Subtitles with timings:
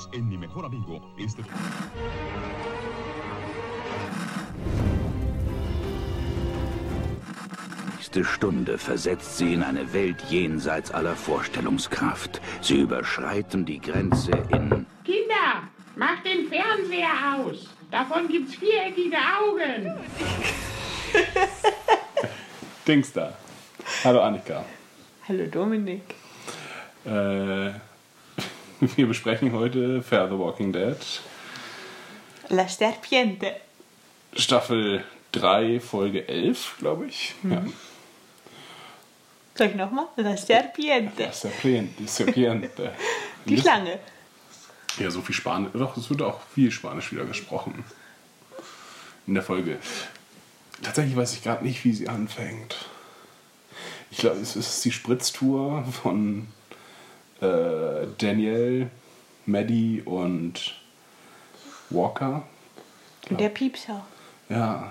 [0.00, 1.00] Unidos en Mi Mejor Amigo.
[1.18, 1.42] Este...
[7.96, 12.40] nächste Stunde versetzt sie in eine Welt jenseits aller Vorstellungskraft.
[12.60, 14.86] Sie überschreiten die Grenze in...
[15.04, 17.68] Kinder, macht den Fernseher aus.
[17.90, 19.94] Davon gibt's viereckige Augen.
[22.86, 23.32] Dings da.
[24.04, 24.64] Hallo Annika.
[25.28, 26.14] Hallo Dominik.
[27.04, 27.70] Äh,
[28.96, 30.96] wir besprechen heute Fair the Walking Dead.
[32.48, 33.56] La Serpiente.
[34.34, 37.34] Staffel 3, Folge 11, glaube ich.
[37.42, 37.62] Ja.
[39.54, 40.06] Soll ich nochmal?
[40.16, 41.24] La Serpiente.
[41.24, 42.06] La Serpiente.
[42.06, 42.92] Serpiente.
[43.44, 43.98] Die Schlange.
[44.98, 45.72] Ja, so viel Spanisch.
[45.74, 47.84] Doch, es wird auch viel Spanisch wieder gesprochen.
[49.26, 49.78] In der Folge.
[50.82, 52.76] Tatsächlich weiß ich gerade nicht, wie sie anfängt.
[54.10, 56.48] Ich glaube, es ist die Spritztour von
[57.40, 58.90] äh, Daniel,
[59.46, 60.74] Maddie und
[61.90, 62.42] Walker.
[63.28, 64.04] Und der Piepser.
[64.48, 64.90] Ja,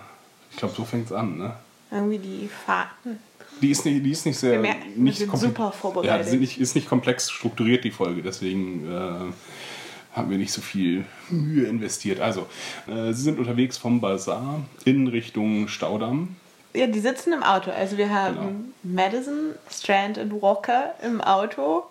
[0.52, 1.56] ich glaube, so fängt es an, ne?
[1.91, 3.19] Irgendwie die Fahrten.
[3.61, 4.53] Die ist nicht, die ist nicht sehr.
[4.53, 6.31] Wir merken, nicht sind super vorbereitet.
[6.31, 8.22] Ja, nicht, ist nicht komplex strukturiert, die Folge.
[8.22, 12.22] Deswegen äh, haben wir nicht so viel Mühe investiert.
[12.22, 12.47] Also,
[12.88, 16.36] äh, sie sind unterwegs vom Bazar in Richtung Staudamm.
[16.73, 17.72] Ja, die sitzen im Auto.
[17.72, 21.84] Also wir haben Madison, Strand und Walker im Auto.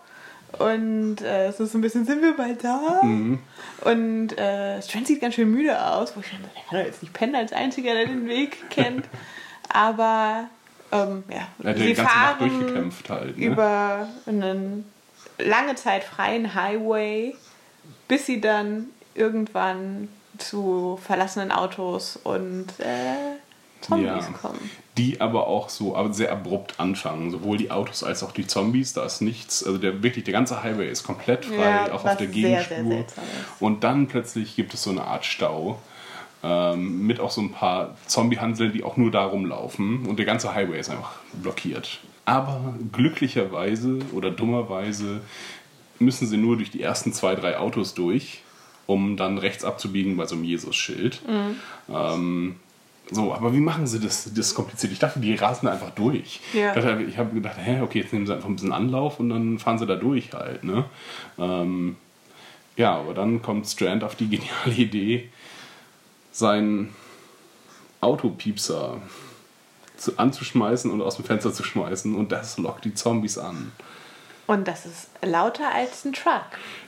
[0.53, 3.01] Und äh, es ist so ein bisschen, sind wir bald da?
[3.85, 6.17] Und äh, Strand sieht ganz schön müde aus.
[6.17, 9.07] Wo ich dann, der kann doch jetzt nicht pennen als einziger, der den Weg kennt.
[9.69, 10.49] Aber
[10.91, 13.39] ähm, ja, Er hat sie die ganze Nacht fahren durchgekämpft halt.
[13.39, 13.45] Ne?
[13.45, 14.85] über einen
[15.39, 17.35] lange Zeit freien Highway,
[18.09, 23.37] bis sie dann irgendwann zu verlassenen Autos und äh,
[23.81, 24.21] Zombies Ja.
[24.41, 24.71] kommen.
[24.97, 27.31] Die aber auch so aber sehr abrupt anfangen.
[27.31, 28.93] Sowohl die Autos als auch die Zombies.
[28.95, 29.65] Da ist nichts.
[29.65, 31.55] Also der, wirklich der ganze Highway ist komplett frei,
[31.87, 33.05] Ja, auch auf der Gegenspur.
[33.61, 35.79] Und dann plötzlich gibt es so eine Art Stau.
[36.43, 40.07] Ähm, mit auch so ein paar Zombie-Hansel, die auch nur da rumlaufen.
[40.07, 41.99] Und der ganze Highway ist einfach blockiert.
[42.25, 45.21] Aber glücklicherweise oder dummerweise
[45.99, 48.43] müssen sie nur durch die ersten zwei, drei Autos durch,
[48.87, 51.23] um dann rechts abzubiegen bei so einem Jesus-Schild.
[51.89, 52.57] Ähm,
[53.11, 54.33] so, aber wie machen sie das?
[54.35, 54.93] Das kompliziert.
[54.93, 56.41] Ich dachte, die rasen einfach durch.
[56.53, 56.77] Ja.
[57.01, 59.79] Ich habe gedacht, hä, okay, jetzt nehmen sie einfach ein bisschen Anlauf und dann fahren
[59.79, 60.63] sie da durch halt.
[60.65, 60.85] Ne?
[61.39, 61.97] Ähm,
[62.77, 65.31] ja, aber dann kommt Strand auf die geniale Idee,
[66.33, 66.95] seinen
[68.01, 69.01] Autopiepser
[69.97, 73.73] zu, anzuschmeißen und aus dem Fenster zu schmeißen und das lockt die Zombies an.
[74.47, 76.43] Und das ist lauter als ein Truck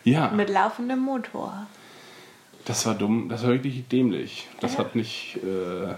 [0.05, 1.67] Ja, mit laufendem Motor.
[2.65, 4.47] das war dumm, das war wirklich dämlich.
[4.61, 4.79] Das Ja.
[4.81, 5.39] hat nicht.
[5.43, 5.95] Äh,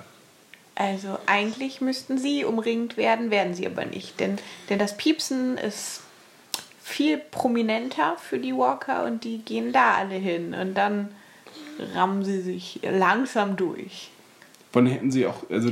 [0.74, 4.18] Also eigentlich müssten sie umringt werden, werden sie aber nicht.
[4.20, 4.38] Denn,
[4.68, 6.00] denn das Piepsen ist
[6.82, 10.54] viel prominenter für die Walker und die gehen da alle hin.
[10.54, 11.14] Und dann
[11.94, 14.10] rammen sie sich langsam durch.
[14.72, 15.70] Von hätten sie auch, also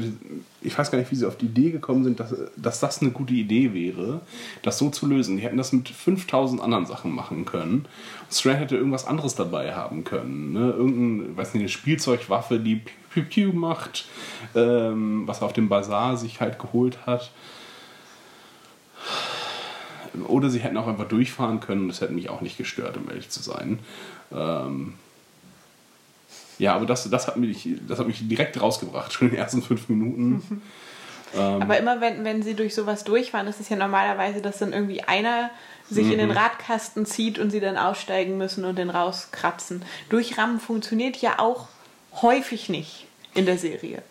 [0.61, 3.11] ich weiß gar nicht, wie sie auf die Idee gekommen sind, dass, dass das eine
[3.11, 4.21] gute Idee wäre,
[4.63, 5.39] das so zu lösen.
[5.39, 7.87] Die hätten das mit 5000 anderen Sachen machen können.
[8.31, 10.53] Strand hätte irgendwas anderes dabei haben können.
[10.53, 10.71] Ne?
[10.77, 14.07] Irgendein, weiß nicht, eine Spielzeugwaffe, die Piu Piu Piu macht,
[14.55, 17.31] ähm, was er auf dem Bazar sich halt geholt hat.
[20.29, 23.31] Oder sie hätten auch einfach durchfahren können, das hätte mich auch nicht gestört, um ehrlich
[23.31, 23.79] zu sein.
[24.33, 24.95] Ähm,
[26.61, 29.63] ja, aber das, das, hat mich, das hat mich direkt rausgebracht, schon in den ersten
[29.63, 30.63] fünf Minuten.
[31.37, 35.03] Aber immer wenn, wenn sie durch sowas durchfahren, ist es ja normalerweise, dass dann irgendwie
[35.03, 35.51] einer
[35.89, 39.85] sich in den Radkasten zieht und sie dann aussteigen müssen und den rauskratzen.
[40.09, 41.69] Durchrammen funktioniert ja auch
[42.21, 44.03] häufig nicht in der Serie.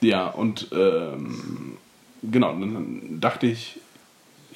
[0.00, 1.78] Ja, und ähm,
[2.22, 3.78] genau, dann dachte ich,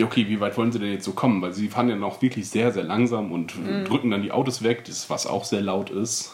[0.03, 1.41] okay, wie weit wollen sie denn jetzt so kommen?
[1.41, 3.55] Weil sie fahren ja noch wirklich sehr, sehr langsam und
[3.89, 6.33] drücken dann die Autos weg, das, was auch sehr laut ist.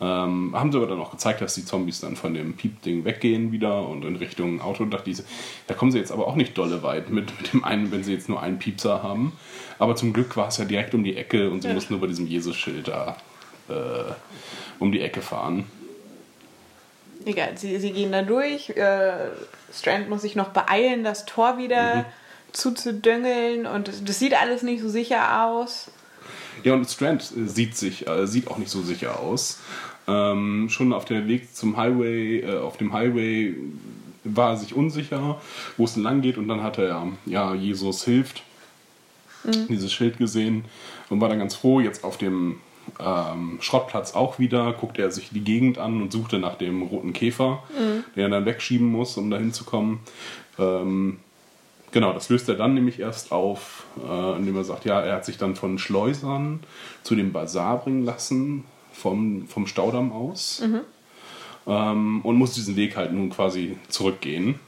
[0.00, 3.52] Ähm, haben sie aber dann auch gezeigt, dass die Zombies dann von dem Piep-Ding weggehen
[3.52, 4.82] wieder und in Richtung Auto.
[4.82, 5.18] Und dachte ich,
[5.66, 8.12] da kommen sie jetzt aber auch nicht dolle weit mit, mit dem einen, wenn sie
[8.14, 9.32] jetzt nur einen Piepser haben.
[9.78, 11.74] Aber zum Glück war es ja direkt um die Ecke und sie Ja.
[11.74, 13.16] mussten nur bei diesem Jesus-Schild da
[13.68, 13.72] äh,
[14.78, 15.64] um die Ecke fahren.
[17.24, 18.70] Egal, sie, sie gehen da durch.
[18.70, 19.12] Äh,
[19.72, 22.04] Strand muss sich noch beeilen, das Tor wieder
[22.52, 23.66] zuzudöngeln.
[23.66, 25.90] Und das, das sieht alles nicht so sicher aus.
[26.64, 29.60] Ja, und Strand äh, sieht, sich, äh, sieht auch nicht so sicher aus.
[30.06, 33.54] Ähm, schon auf dem Weg zum Highway, äh, auf dem Highway
[34.24, 35.40] war er sich unsicher,
[35.76, 36.38] wo es denn lang geht.
[36.38, 38.42] Und dann hat er, ja, Jesus hilft,
[39.68, 40.64] dieses Schild gesehen
[41.10, 41.80] und war dann ganz froh.
[41.80, 42.60] Jetzt auf dem
[43.00, 47.12] ähm, Schrottplatz auch wieder, guckte er sich die Gegend an und suchte nach dem roten
[47.12, 47.64] Käfer,
[48.14, 50.00] den er dann wegschieben muss, um dahin zu kommen.
[50.58, 51.18] Ähm,
[51.92, 55.24] Genau, das löst er dann nämlich erst auf, äh, indem er sagt, ja, er hat
[55.26, 56.60] sich dann von Schleusern
[57.02, 60.60] zu dem Bazar bringen lassen, vom, vom Staudamm aus.
[61.66, 64.58] Ähm, und muss diesen Weg halt nun quasi zurückgehen.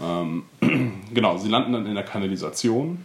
[0.00, 0.42] Ähm,
[1.14, 3.04] genau, sie landen dann in der Kanalisation.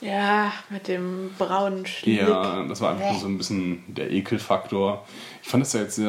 [0.00, 2.20] Ja, mit dem braunen Schlick.
[2.20, 5.06] Ja, das war einfach nur so ein bisschen der Ekelfaktor.
[5.42, 6.00] Ich fand das ja jetzt,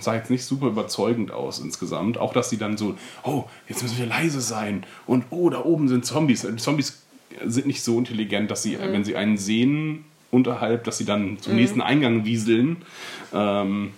[0.00, 2.18] sah jetzt nicht super überzeugend aus insgesamt.
[2.18, 4.84] Auch, dass sie dann so, oh, jetzt müssen wir leise sein.
[5.06, 6.42] Und oh, da oben sind Zombies.
[6.42, 7.02] Die Zombies
[7.44, 11.54] sind nicht so intelligent, dass sie, wenn sie einen sehen unterhalb, dass sie dann zum
[11.54, 12.78] nächsten Eingang wieseln.
[13.32, 13.92] Ähm,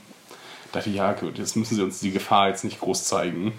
[0.73, 3.53] dachte ich, ja, gut, jetzt müssen sie uns die Gefahr jetzt nicht groß zeigen.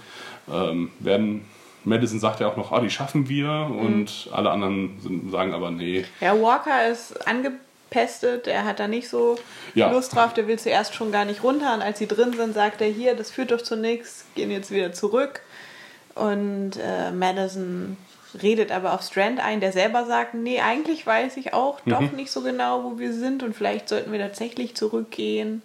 [0.51, 1.45] Ähm, werden,
[1.83, 3.49] Madison sagt ja auch noch, ah, die schaffen wir.
[3.49, 9.09] Und alle anderen sind, sagen aber, nee, Ja, Walker ist angepestet, er hat da nicht
[9.09, 9.37] so
[9.75, 9.91] Ja.
[9.91, 12.81] Lust drauf, der will zuerst schon gar nicht runter und als sie drin sind, sagt
[12.81, 15.41] er hier, das führt doch zu nichts, gehen jetzt wieder zurück.
[16.15, 17.97] Und äh, Madison
[18.41, 22.31] redet aber auf Strand ein, der selber sagt, nee, eigentlich weiß ich auch doch nicht
[22.31, 25.61] so genau, wo wir sind und vielleicht sollten wir tatsächlich zurückgehen.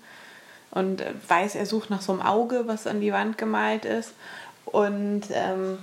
[0.71, 4.13] Und äh, weiß, er sucht nach so einem Auge, was an die Wand gemalt ist.
[4.67, 5.79] Und ähm,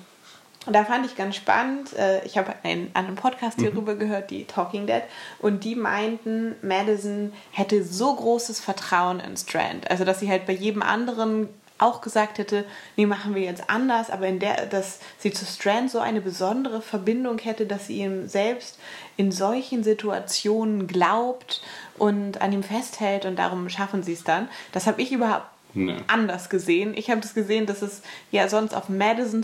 [0.65, 4.45] und da fand ich ganz spannend, äh, ich habe einen anderen Podcast hierüber gehört, die
[4.45, 5.03] Talking Dead,
[5.39, 9.89] und die meinten, Madison hätte so großes Vertrauen in Strand.
[9.89, 12.63] Also, dass sie halt bei jedem anderen auch gesagt hätte,
[12.95, 16.81] nee, machen wir jetzt anders, aber in der, dass sie zu Strand so eine besondere
[16.81, 18.79] Verbindung hätte, dass sie ihm selbst
[19.17, 21.61] in solchen Situationen glaubt
[21.97, 24.47] und an ihm festhält und darum schaffen sie es dann.
[24.71, 25.47] Das habe ich überhaupt
[25.77, 25.97] Nee.
[26.07, 26.93] anders gesehen.
[26.95, 28.01] Ich habe das gesehen, dass es
[28.31, 29.43] ja sonst auf Madison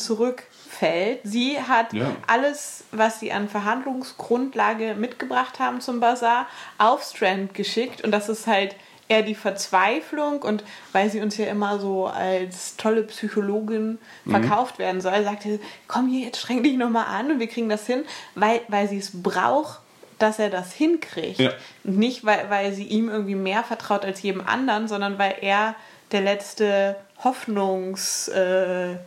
[0.82, 1.20] zurückfällt.
[1.24, 2.12] Sie hat Ja.
[2.28, 6.48] alles, was sie an Verhandlungsgrundlage mitgebracht haben zum Bazar,
[6.78, 8.76] auf Strand geschickt und das ist halt
[9.08, 10.64] eher die Verzweiflung und
[10.94, 14.32] weil sie uns ja immer so als tolle Psychologin Mhm.
[14.32, 17.68] verkauft werden soll, sagte sie, komm hier, jetzt streng dich nochmal an und wir kriegen
[17.68, 18.06] das hin,
[18.36, 19.80] weil, weil sie es braucht,
[20.18, 21.40] dass er das hinkriegt.
[21.40, 21.52] Ja.
[21.84, 25.76] Und Nicht, weil, weil sie ihm irgendwie mehr vertraut als jedem anderen, sondern weil er
[26.14, 28.98] der letzte Hoffnungsfunken äh,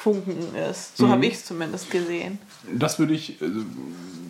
[0.00, 0.96] Funken ist.
[0.96, 2.38] So habe ich es zumindest gesehen.
[2.72, 3.50] Das würde ich, äh,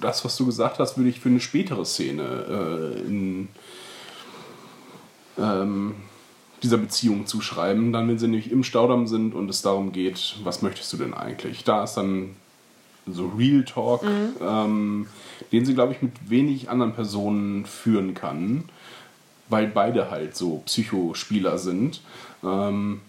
[0.00, 3.49] das, was du gesagt hast, würde ich für eine spätere Szene äh, in
[5.38, 5.94] ähm,
[6.64, 7.93] dieser Beziehung zuschreiben.
[7.93, 11.14] Dann, wenn sie nämlich im Staudamm sind und es darum geht, was möchtest du denn
[11.14, 11.62] eigentlich?
[11.62, 12.34] Da ist dann
[13.06, 14.02] so Real Talk,
[14.40, 15.06] ähm,
[15.52, 18.64] den sie, glaube ich, mit wenig anderen Personen führen kann,
[19.49, 22.00] weil beide halt so Psychospieler sind.
[22.43, 23.02] Ähm,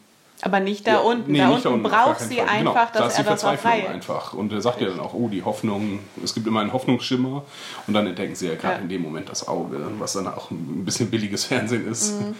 [0.43, 1.31] Aber nicht da ja, unten.
[1.31, 2.49] nee, da unten gar braucht sie Fall.
[2.49, 3.93] einfach, genau, da dass ist die er das auf Verzweiflung Reihe.
[3.93, 4.33] einfach.
[4.33, 7.43] Und er sagt ja dann auch, oh, die Hoffnung, es gibt immer einen Hoffnungsschimmer.
[7.87, 8.79] Und dann entdecken sie ja gerade Ja.
[8.81, 12.19] in dem Moment das Auge, was dann auch ein bisschen billiges Fernsehen ist.
[12.21, 12.35] Mhm.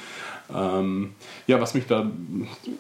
[0.54, 1.16] Ähm,
[1.48, 2.06] ja, was mich da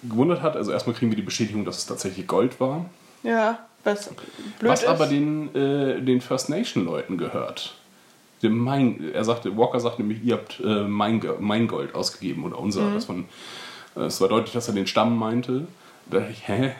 [0.03, 2.85] gewundert hat, also erstmal kriegen wir die Bestätigung, dass es tatsächlich Gold war.
[3.24, 4.09] Ja, was
[4.59, 4.89] blöd was ist.
[4.89, 7.75] aber den, äh, den First Nation Leuten gehört.
[8.44, 12.81] Mein, er sagte, Walker sagt nämlich, ihr habt äh, mein, mein Gold ausgegeben oder unser.
[12.81, 12.94] Mhm.
[12.95, 13.25] Das von,
[13.95, 15.67] es war deutlich, dass er den Stamm meinte.
[16.09, 16.71] Da dachte ich, hä?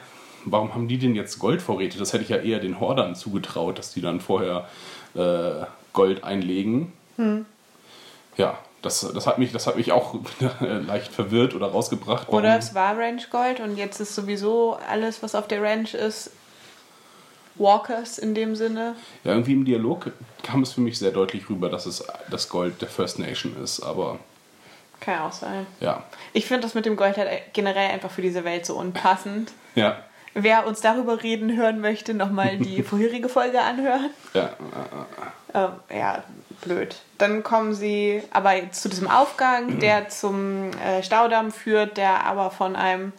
[0.44, 1.98] Warum haben die denn jetzt Goldvorräte?
[1.98, 4.68] Das hätte ich ja eher den Hordern zugetraut, dass die dann vorher
[5.14, 6.92] äh, Gold einlegen.
[7.16, 7.46] Hm.
[8.36, 10.16] Ja, das, das, hat mich, das hat mich auch
[10.60, 12.28] leicht verwirrt oder rausgebracht.
[12.28, 16.30] Oder es war Ranch Gold und jetzt ist sowieso alles, was auf der Ranch ist,
[17.54, 18.96] Walkers in dem Sinne.
[19.24, 20.10] Ja, irgendwie im Dialog
[20.42, 23.80] kam es für mich sehr deutlich rüber, dass es das Gold der First Nation ist,
[23.80, 24.18] aber
[25.04, 25.66] Kann auch sein.
[25.80, 26.02] ja.
[26.32, 29.52] Ich finde das mit dem Gold halt generell einfach für diese Welt so unpassend.
[29.74, 29.98] Ja,
[30.34, 34.10] Wer uns darüber reden hören möchte, nochmal die vorherige Folge anhören.
[34.32, 34.50] ja,
[35.54, 36.24] Ähm, ja,
[36.62, 36.96] blöd.
[37.18, 42.76] Dann kommen sie aber zu diesem Aufgang, der zum äh, Staudamm führt, der aber von
[42.76, 43.12] einem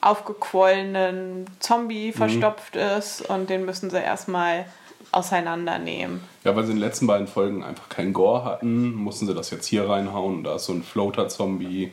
[0.00, 4.64] aufgequollenen Zombie verstopft ist und den müssen sie erstmal
[5.12, 6.20] auseinandernehmen.
[6.44, 9.50] ja, weil sie in den letzten beiden Folgen einfach kein Gore hatten, mussten sie das
[9.50, 10.42] jetzt hier reinhauen.
[10.42, 11.92] Da ist so ein Floater-Zombie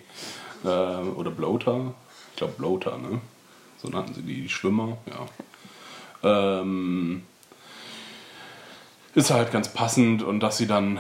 [0.64, 1.94] äh, oder Bloater.
[2.32, 3.20] Ich glaube Bloater, ne?
[3.82, 6.62] So nannten sie die, die Schwimmer, ja.
[6.62, 7.24] Ähm,
[9.16, 11.00] ist halt ganz passend und dass sie dann,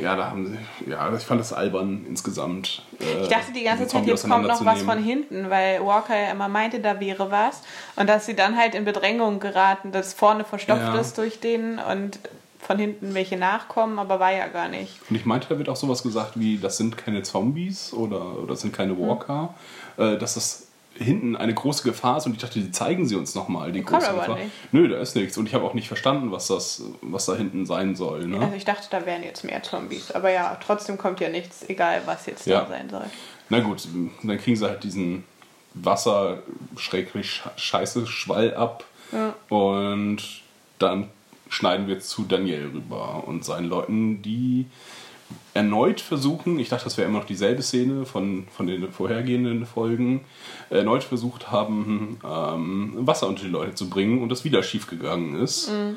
[0.00, 2.82] ja, da haben sie, ja, ich fand das albern insgesamt.
[3.00, 6.30] äh, Ich dachte die ganze Zeit, jetzt kommt noch was von hinten, weil Walker ja
[6.30, 7.62] immer meinte, da wäre was.
[7.96, 11.00] Und dass sie dann halt in Bedrängung geraten, dass vorne verstopft Ja.
[11.00, 12.18] ist durch den und
[12.58, 14.98] von hinten welche nachkommen, aber war ja gar nicht.
[15.08, 18.60] Und ich meinte, da wird auch sowas gesagt wie, das sind keine Zombies oder, das
[18.62, 19.54] sind keine Walker,
[19.98, 20.65] äh, dass das
[20.98, 24.00] hinten eine große Gefahr ist und ich dachte, die zeigen sie uns nochmal, die Kommt
[24.02, 24.36] große aber Gefahr.
[24.38, 24.50] nicht.
[24.72, 27.66] Nö, da ist nichts und ich habe auch nicht verstanden, was das, was da hinten
[27.66, 28.26] sein soll.
[28.26, 28.40] Ne?
[28.40, 30.10] Also ich dachte, da wären jetzt mehr Zombies.
[30.12, 32.62] Aber ja, trotzdem kommt ja nichts, egal was jetzt Ja.
[32.62, 33.04] da sein soll.
[33.48, 33.86] Na gut,
[34.22, 35.24] dann kriegen sie halt diesen
[35.74, 36.38] Wasser
[36.76, 38.84] schrägstrich scheiße Schwall ab
[39.48, 40.18] und
[40.78, 41.08] dann
[41.48, 44.66] schneiden wir zu Daniel rüber und seinen Leuten, die
[45.56, 50.24] erneut versuchen, ich dachte, das wäre immer noch dieselbe Szene von, von den vorhergehenden Folgen,
[50.68, 55.70] erneut versucht haben, ähm, Wasser unter die Leute zu bringen und das wieder schiefgegangen ist.
[55.70, 55.96] Mhm.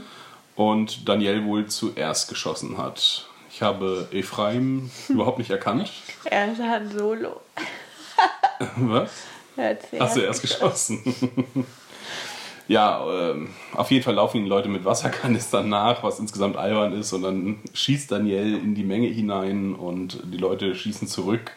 [0.56, 3.28] Und Daniel wohl zuerst geschossen hat.
[3.52, 5.92] Ich habe Ephraim überhaupt nicht erkannt.
[6.24, 7.42] Er hat Solo.
[8.78, 9.12] Was?
[10.00, 11.04] Hast du erst geschossen?
[12.70, 17.12] ja, ähm, auf jeden Fall laufen ihnen Leute mit Wasserkanistern nach, was insgesamt albern ist.
[17.14, 21.52] Und dann schießt Daniel in die Menge hinein und die Leute schießen zurück.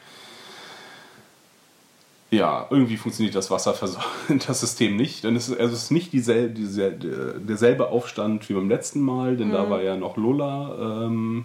[2.31, 3.49] Ja, irgendwie funktioniert das
[4.47, 5.23] das System nicht.
[5.23, 9.37] Denn es ist, also es ist nicht dieselbe, dieselbe, derselbe Aufstand wie beim letzten Mal,
[9.37, 9.52] denn mhm.
[9.52, 11.45] da war ja noch Lola ähm,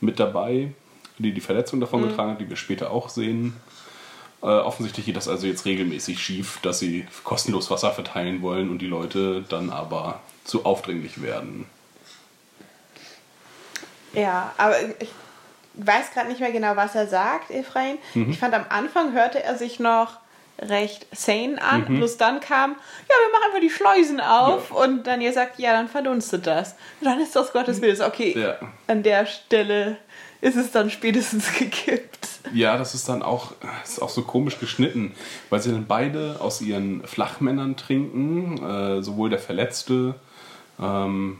[0.00, 0.72] mit dabei,
[1.18, 2.08] die die Verletzung davon mhm.
[2.08, 3.52] getragen hat, die wir später auch sehen.
[4.46, 8.78] Äh, offensichtlich geht das also jetzt regelmäßig schief, dass sie kostenlos Wasser verteilen wollen und
[8.78, 11.66] die Leute dann aber zu aufdringlich werden.
[14.12, 15.10] Ja, aber ich
[15.74, 17.98] weiß gerade nicht mehr genau, was er sagt, Ephraim.
[18.14, 18.30] Mhm.
[18.30, 20.20] Ich fand am Anfang hörte er sich noch
[20.60, 21.84] recht sane an.
[21.88, 21.98] Mhm.
[21.98, 24.70] Bloß dann kam, ja, wir machen einfach die Schleusen auf.
[24.70, 24.76] Ja.
[24.76, 26.76] Und dann ihr sagt, ja, dann verdunstet das.
[27.00, 28.06] dann ist das Gottes Wille.
[28.06, 28.56] Okay, ja.
[28.86, 29.96] an der Stelle
[30.40, 32.28] ist es dann spätestens gekippt.
[32.52, 33.52] Ja, das ist dann auch,
[33.84, 35.12] ist auch so komisch geschnitten,
[35.50, 40.14] weil sie dann beide aus ihren Flachmännern trinken, äh, sowohl der Verletzte,
[40.80, 41.38] ähm,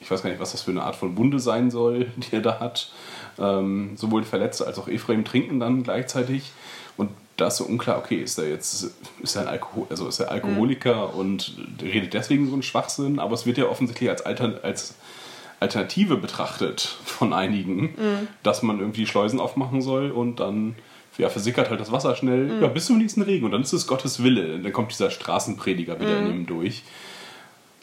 [0.00, 2.42] ich weiß gar nicht, was das für eine Art von Wunde sein soll, die er
[2.42, 2.92] da hat,
[3.38, 6.52] ähm, sowohl der Verletzte als auch Ephraim trinken dann gleichzeitig
[6.96, 8.90] und da ist so unklar, okay, ist er jetzt
[9.22, 11.20] ist er ein Alkohol, also ist er Alkoholiker mhm.
[11.20, 14.96] und redet deswegen so einen Schwachsinn, aber es wird ja offensichtlich als, Alter, als
[15.60, 18.28] Alternative betrachtet von einigen, mhm.
[18.42, 20.76] dass man irgendwie Schleusen aufmachen soll und dann
[21.18, 22.62] ja, versickert halt das Wasser schnell mhm.
[22.62, 24.58] ja, bis zum nächsten Regen und dann ist es Gottes Wille.
[24.60, 26.26] Dann kommt dieser Straßenprediger wieder mhm.
[26.26, 26.84] in ihm durch.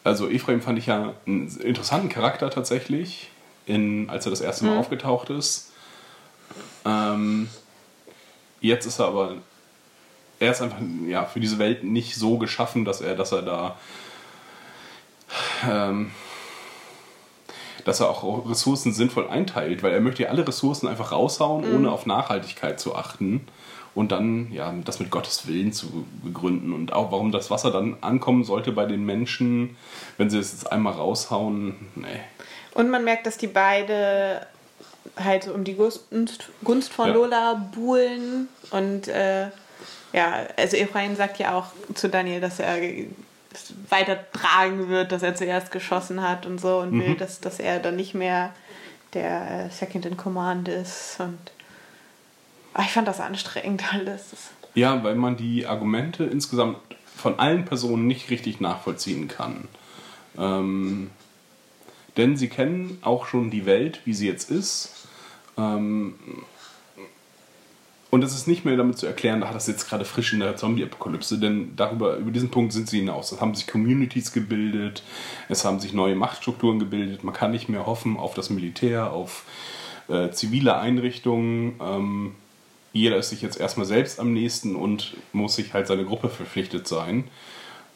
[0.05, 3.29] Also Ephraim fand ich ja einen interessanten Charakter tatsächlich,
[3.65, 4.79] in, als er das erste Mal mhm.
[4.79, 5.71] aufgetaucht ist.
[6.85, 7.49] Ähm,
[8.61, 9.33] jetzt ist er aber,
[10.39, 10.77] er ist einfach
[11.07, 13.77] ja, für diese Welt nicht so geschaffen, dass er, dass er da
[15.67, 16.11] ähm,
[17.85, 21.75] dass er auch Ressourcen sinnvoll einteilt, weil er möchte ja alle Ressourcen einfach raushauen, mhm.
[21.75, 23.47] ohne auf Nachhaltigkeit zu achten
[23.93, 27.95] und dann ja das mit Gottes Willen zu begründen und auch warum das Wasser dann
[28.01, 29.77] ankommen sollte bei den Menschen,
[30.17, 32.19] wenn sie es jetzt einmal raushauen, nee.
[32.73, 34.45] Und man merkt, dass die beide
[35.15, 36.03] halt so um die Gunst,
[36.63, 37.13] Gunst von ja.
[37.13, 39.47] Lola buhlen und äh,
[40.11, 42.77] ja, also Efraim sagt ja auch zu Daniel, dass er
[43.89, 47.01] weiter tragen wird, dass er zuerst geschossen hat und so und mhm.
[47.01, 48.53] will, dass, dass er dann nicht mehr
[49.13, 51.17] der äh, Second in Command ist.
[51.19, 51.39] Und
[52.77, 54.33] oh, ich fand das anstrengend alles.
[54.73, 56.77] Ja, weil man die Argumente insgesamt
[57.15, 59.67] von allen Personen nicht richtig nachvollziehen kann.
[60.37, 61.09] Ähm,
[62.17, 65.07] denn sie kennen auch schon die Welt, wie sie jetzt ist.
[65.57, 66.15] Ähm,
[68.15, 70.39] und es ist nicht mehr damit zu erklären, ach, das ist jetzt gerade frisch in
[70.39, 73.33] der Zombie-Apokalypse, denn darüber, über diesen Punkt sind sie hinaus.
[73.33, 75.03] Es haben sich Communities gebildet,
[75.49, 79.43] es haben sich neue Machtstrukturen gebildet, man kann nicht mehr hoffen auf das Militär, auf
[80.07, 81.73] äh, zivile Einrichtungen.
[81.81, 82.35] Ähm,
[82.93, 86.87] jeder ist sich jetzt erstmal selbst am nächsten und muss sich halt seine Gruppe verpflichtet
[86.87, 87.25] sein.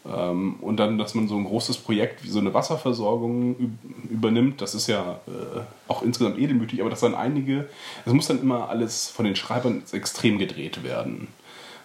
[0.05, 3.77] Ähm, und dann, dass man so ein großes Projekt wie so eine Wasserversorgung
[4.09, 7.67] übernimmt, das ist ja äh, auch insgesamt edelmütig, aber das dann einige,
[8.05, 11.27] es muss dann immer alles von den Schreibern extrem gedreht werden.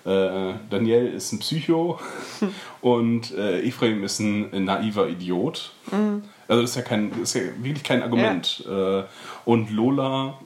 [0.05, 1.99] Äh, Daniel ist ein Psycho
[2.83, 5.73] und äh, Ephraim ist ein, ein naiver Idiot.
[5.91, 6.23] Mhm.
[6.47, 8.65] Also das ist ja, kein, das ist ja wirklich kein Argument.
[8.67, 9.01] Ja.
[9.01, 9.05] Äh,
[9.47, 10.39] und Lola,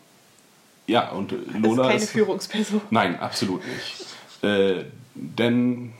[0.86, 2.80] ja, und Lola ist keine ist, Führungsperson.
[2.90, 4.06] Nein, absolut nicht.
[4.42, 4.84] Äh,
[5.14, 5.92] denn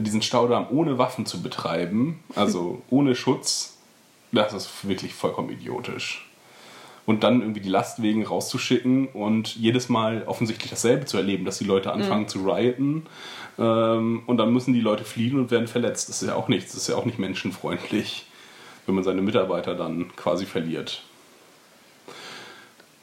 [0.00, 3.76] diesen Staudamm ohne Waffen zu betreiben, also ohne Schutz,
[4.32, 6.24] das ist wirklich vollkommen idiotisch.
[7.06, 11.64] Und dann irgendwie die Lastwegen rauszuschicken und jedes Mal offensichtlich dasselbe zu erleben, dass die
[11.64, 12.28] Leute anfangen mhm.
[12.28, 13.06] zu rioten
[13.58, 16.08] ähm, und dann müssen die Leute fliehen und werden verletzt.
[16.08, 18.26] Das ist ja auch nichts, das ist ja auch nicht menschenfreundlich,
[18.84, 21.02] wenn man seine Mitarbeiter dann quasi verliert.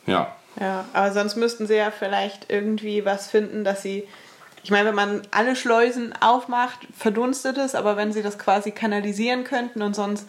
[0.06, 0.36] Ja.
[0.60, 4.04] Ja, aber sonst müssten sie ja vielleicht irgendwie was finden, dass sie
[4.66, 9.44] ich meine, wenn man alle Schleusen aufmacht, verdunstet es, aber wenn sie das quasi kanalisieren
[9.44, 10.28] könnten und sonst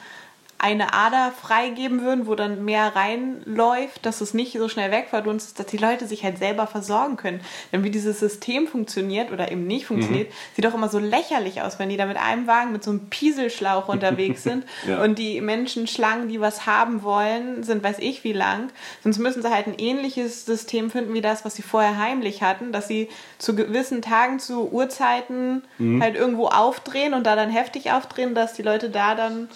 [0.59, 5.67] eine Ader freigeben würden, wo dann mehr reinläuft, dass es nicht so schnell wegverdunstet, dass
[5.67, 7.41] die Leute sich halt selber versorgen können.
[7.73, 10.35] Denn wie dieses System funktioniert oder eben nicht funktioniert, mhm.
[10.55, 13.09] sieht doch immer so lächerlich aus, wenn die da mit einem Wagen mit so einem
[13.11, 15.03] Pieselschlauch unterwegs sind ja.
[15.03, 18.71] und die Menschen, Schlangen, die was haben wollen, sind weiß ich wie lang.
[19.03, 22.73] Sonst müssen sie halt ein ähnliches System finden wie das, was sie vorher heimlich hatten,
[22.73, 23.09] dass sie
[23.39, 26.03] zu gewissen Tagen, zu Uhrzeiten mhm.
[26.03, 29.49] halt irgendwo aufdrehen und da dann heftig aufdrehen, dass die Leute da dann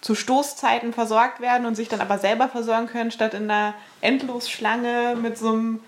[0.00, 5.16] zu Stoßzeiten versorgt werden und sich dann aber selber versorgen können, statt in einer Endlosschlange
[5.20, 5.80] mit so einem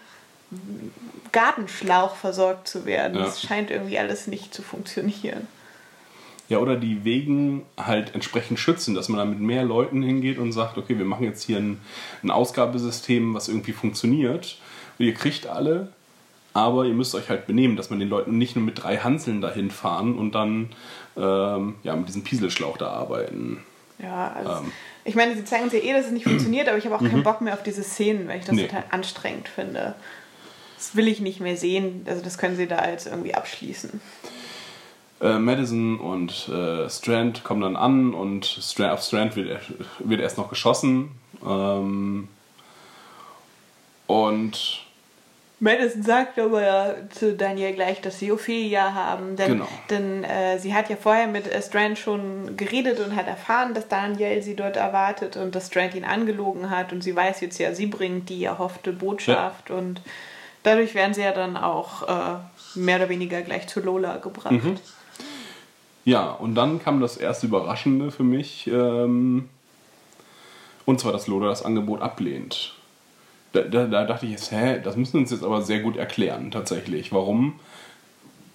[1.33, 3.17] Gartenschlauch versorgt zu werden.
[3.17, 3.25] Ja.
[3.25, 5.47] Das scheint irgendwie alles nicht zu funktionieren.
[6.49, 10.50] Ja, oder die Wegen halt entsprechend schützen, dass man da mit mehr Leuten hingeht und
[10.50, 11.81] sagt, okay, wir machen jetzt hier ein,
[12.25, 14.59] ein Ausgabesystem, was irgendwie funktioniert.
[14.99, 15.93] Und ihr kriegt alle,
[16.52, 19.40] aber ihr müsst euch halt benehmen, dass man den Leuten nicht nur mit drei Hanseln
[19.40, 20.71] dahin fahren und dann
[21.17, 23.62] ähm, ja, mit diesem Pieselschlauch da arbeiten.
[24.02, 24.73] Ja, also Ähm.
[25.04, 27.00] ich meine, sie zeigen uns ja eh, dass es nicht funktioniert, aber ich habe auch
[27.00, 28.66] keinen Bock mehr auf diese Szenen, weil ich das Nee.
[28.66, 29.95] total anstrengend finde.
[30.76, 32.07] Das will ich nicht mehr sehen.
[32.09, 34.00] Also das können sie da jetzt irgendwie abschließen.
[35.21, 39.61] Äh, Madison und äh, Strand kommen dann an und Strand, auf Strand wird, er-
[39.99, 41.11] wird erst noch geschossen.
[41.47, 42.28] Ähm,
[44.07, 44.83] und
[45.62, 49.69] Madison sagt aber ja zu Daniel gleich, dass sie Ophelia haben, denn, Genau.
[49.90, 53.87] denn äh, sie hat ja vorher mit äh, Strand schon geredet und hat erfahren, dass
[53.87, 57.75] Daniel sie dort erwartet und dass Strand ihn angelogen hat und sie weiß jetzt ja,
[57.75, 60.00] sie bringt die erhoffte Botschaft und
[60.62, 62.38] dadurch werden sie ja dann auch äh,
[62.79, 64.55] mehr oder weniger gleich zu Lola gebracht.
[66.07, 68.67] Ja, und dann kam das erste Überraschende für mich.
[68.67, 69.50] Ähm,
[70.87, 72.75] und zwar, dass Lola das Angebot ablehnt.
[73.52, 75.97] Da, da, da dachte ich jetzt, hä, das müssen wir uns jetzt aber sehr gut
[75.97, 77.12] erklären, tatsächlich.
[77.12, 77.59] Warum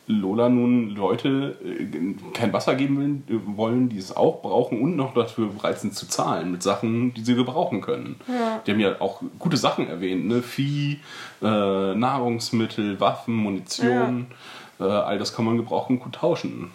[0.07, 5.13] Lola nun Leute äh, kein Wasser geben will, wollen, die es auch brauchen und noch
[5.13, 8.19] dafür bereit sind zu zahlen mit Sachen, die sie gebrauchen können.
[8.65, 10.41] Die haben ja auch gute Sachen erwähnt, ne?
[10.43, 10.99] Vieh,
[11.41, 11.45] äh,
[11.95, 14.27] Nahrungsmittel, Waffen, Munition.
[14.79, 16.71] Äh, all das kann man gebrauchen und gut tauschen.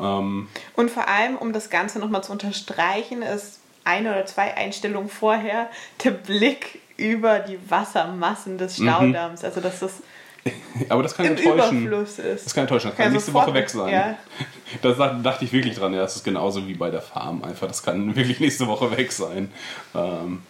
[0.00, 0.46] Ähm,
[0.76, 5.68] Und vor allem, um das Ganze nochmal zu unterstreichen, ist eine oder zwei Einstellungen vorher
[6.04, 8.84] der Blick über die Wassermassen des Mhm.
[8.88, 9.44] Staudamms.
[9.44, 10.02] Also, dass das
[10.88, 11.86] aber das kann im enttäuschen.
[11.86, 12.46] Überfluss ist.
[12.46, 12.88] Das kann enttäuschen.
[12.90, 13.92] Das Kann kann nächste Woche weg sein.
[13.92, 14.18] Ja.
[14.82, 15.94] Da dacht- dachte ich wirklich dran.
[15.94, 17.42] Ja, das ist genauso wie bei der Farm.
[17.42, 19.50] Einfach, das kann wirklich nächste Woche weg sein.
[19.94, 20.42] Ähm,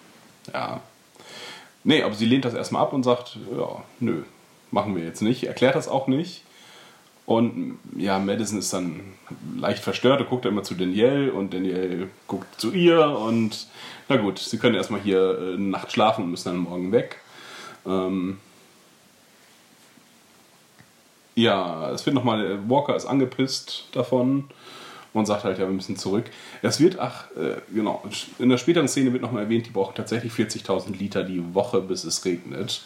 [0.52, 0.81] ja.
[1.85, 4.23] Nee, aber sie lehnt das erstmal ab und sagt, ja, nö,
[4.73, 5.45] machen wir jetzt nicht.
[5.45, 6.43] Erklärt das auch nicht.
[7.26, 9.00] Und ja, Madison ist dann
[9.56, 10.21] leicht verstört.
[10.21, 13.08] Er guckt immer zu Danielle und Danielle guckt zu ihr.
[13.11, 13.69] Und
[14.08, 17.16] na gut, sie können erstmal hier äh, eine Nacht schlafen und müssen dann morgen weg.
[17.86, 18.38] Ähm,
[21.34, 24.44] ja, es wird nochmal, Walker ist angepisst davon
[25.12, 26.25] und sagt halt, ja, wir müssen zurück.
[26.62, 28.02] Es wird, ach, äh, genau,
[28.38, 32.04] in der späteren Szene wird nochmal erwähnt, die brauchen tatsächlich 40.000 Liter die Woche, bis
[32.04, 32.82] es regnet.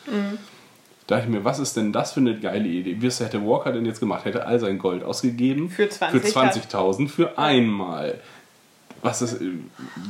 [1.06, 2.96] Da dachte ich mir, was ist denn das für eine geile Idee?
[3.00, 4.24] Was hätte Walker denn jetzt gemacht?
[4.24, 8.20] Hätte all sein Gold ausgegeben Für 20 für 20.000 für einmal.
[9.02, 9.50] Was ist, äh,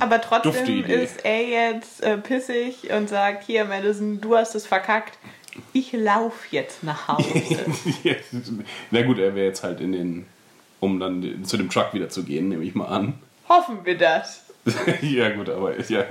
[0.01, 5.19] Aber trotzdem ist er jetzt äh, pissig und sagt: Hier, Madison, du hast es verkackt.
[5.73, 7.43] Ich lauf jetzt nach Hause.
[8.91, 10.27] na gut, er wäre jetzt halt in den,
[10.81, 13.15] um dann zu dem Truck wieder zu gehen, nehme ich mal an.
[13.49, 14.45] Hoffen wir das.
[15.03, 16.05] ja, gut, aber ja,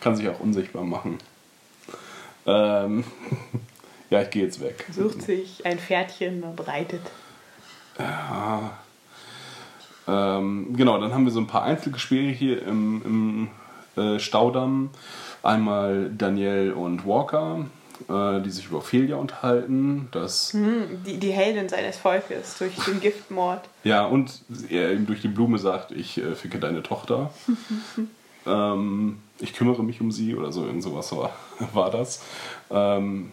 [0.00, 1.18] kann sich auch unsichtbar machen.
[2.46, 3.04] Ähm,
[4.10, 4.84] ja, ich gehe jetzt weg.
[4.90, 7.02] Sucht sich ein Pferdchen und reitet.
[10.08, 13.48] Ähm, genau, dann haben wir so ein paar Einzelgespräche hier im,
[13.96, 14.90] im äh, Staudamm.
[15.42, 17.66] Einmal Danielle und Walker,
[18.08, 20.08] äh, die sich über Ophelia unterhalten.
[20.12, 20.56] Das,
[21.06, 23.60] Die, die Heldin seines Volkes durch den Giftmord.
[23.84, 27.30] Ja, und er ihm durch die Blume sagt, ich äh, ficke deine Tochter.
[28.46, 31.32] ähm, ich kümmere mich um sie oder so, irgend sowas war,
[31.72, 32.22] war das.
[32.70, 33.32] Ähm,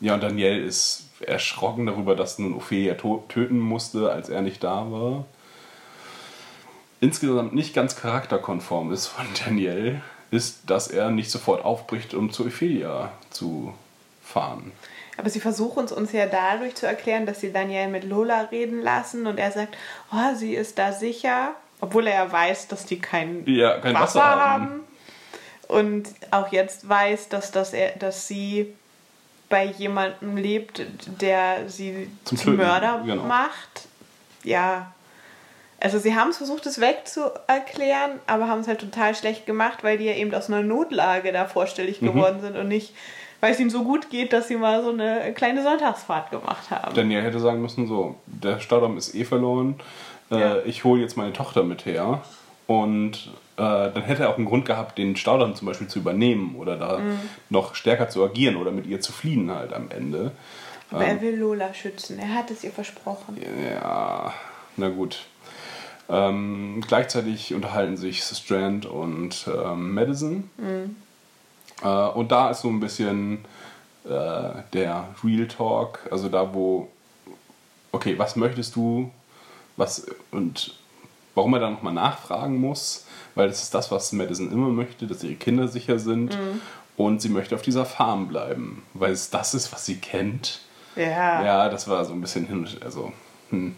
[0.00, 4.90] ja, und Daniel ist erschrocken darüber, dass nun Ophelia töten musste, als er nicht da
[4.90, 5.24] war.
[7.00, 12.46] Insgesamt nicht ganz charakterkonform ist von Daniel, ist, dass er nicht sofort aufbricht, um zu
[12.46, 13.74] Ophelia zu
[14.22, 14.72] fahren.
[15.18, 18.82] Aber sie versuchen es uns ja dadurch zu erklären, dass sie Daniel mit Lola reden
[18.82, 19.76] lassen und er sagt,
[20.12, 24.22] oh, sie ist da sicher, obwohl er ja weiß, dass die kein, Ja, kein Wasser
[24.22, 24.80] haben.
[25.68, 28.74] Und auch jetzt weiß, dass, das er, dass sie
[29.48, 30.82] bei jemandem lebt,
[31.20, 33.24] der sie Zum zum, Mörder genau.
[33.24, 33.88] macht.
[34.44, 34.92] Ja.
[35.80, 39.98] Also sie haben es versucht, es wegzuerklären, aber haben es halt total schlecht gemacht, weil
[39.98, 42.06] die ja eben aus einer Notlage da vorstellig Mhm.
[42.06, 42.94] geworden sind und nicht,
[43.40, 46.94] weil es ihnen so gut geht, dass sie mal so eine kleine Sonntagsfahrt gemacht haben.
[46.94, 49.78] Daniel hätte sagen müssen, so, der Staudamm ist eh verloren,
[50.30, 50.56] äh, Ja.
[50.64, 52.22] ich hole jetzt meine Tochter mit her.
[52.66, 56.56] Und äh, dann hätte er auch einen Grund gehabt, den Staudamm zum Beispiel zu übernehmen
[56.56, 57.20] oder da Mhm.
[57.48, 60.32] noch stärker zu agieren oder mit ihr zu fliehen halt am Ende.
[60.90, 62.18] aber er will Lola schützen.
[62.18, 63.36] Er hat es ihr versprochen.
[63.72, 64.32] Ja,
[64.76, 65.26] na gut.
[66.08, 70.50] Ähm, gleichzeitig unterhalten sich Strand und ähm, Madison.
[71.82, 73.44] Äh, und da ist so ein bisschen
[74.04, 76.88] äh, der Real Talk, also da, wo,
[77.92, 79.10] okay, was möchtest du,
[79.76, 80.74] was und
[81.34, 85.22] warum er da nochmal nachfragen muss, weil das ist das, was Madison immer möchte, dass
[85.22, 86.34] ihre Kinder sicher sind.
[86.34, 86.60] Mhm.
[86.96, 90.60] Und sie möchte auf dieser Farm bleiben, weil es das ist, was sie kennt.
[90.96, 91.44] Ja.
[91.44, 92.66] Ja, das war so ein bisschen hin.
[92.82, 93.12] Also,
[93.50, 93.76] hm.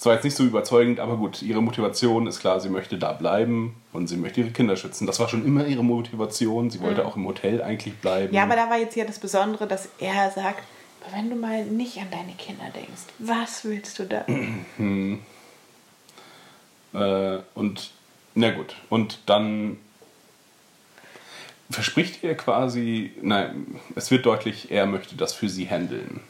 [0.00, 3.12] Es war jetzt nicht so überzeugend, aber gut, ihre Motivation ist klar, sie möchte da
[3.12, 5.06] bleiben und sie möchte ihre Kinder schützen.
[5.06, 6.70] Das war schon immer ihre Motivation.
[6.70, 8.28] Sie wollte auch im Hotel eigentlich bleiben.
[8.28, 8.34] Mhm.
[8.34, 10.62] Ja, aber da war jetzt ja das Besondere, dass er sagt,
[11.04, 14.24] "Aber wenn du mal nicht an deine Kinder denkst, was willst du da?
[16.92, 17.90] Äh, und
[18.34, 19.76] na gut, und dann
[21.70, 26.20] verspricht er quasi, nein, es wird deutlich, er möchte das für sie handeln.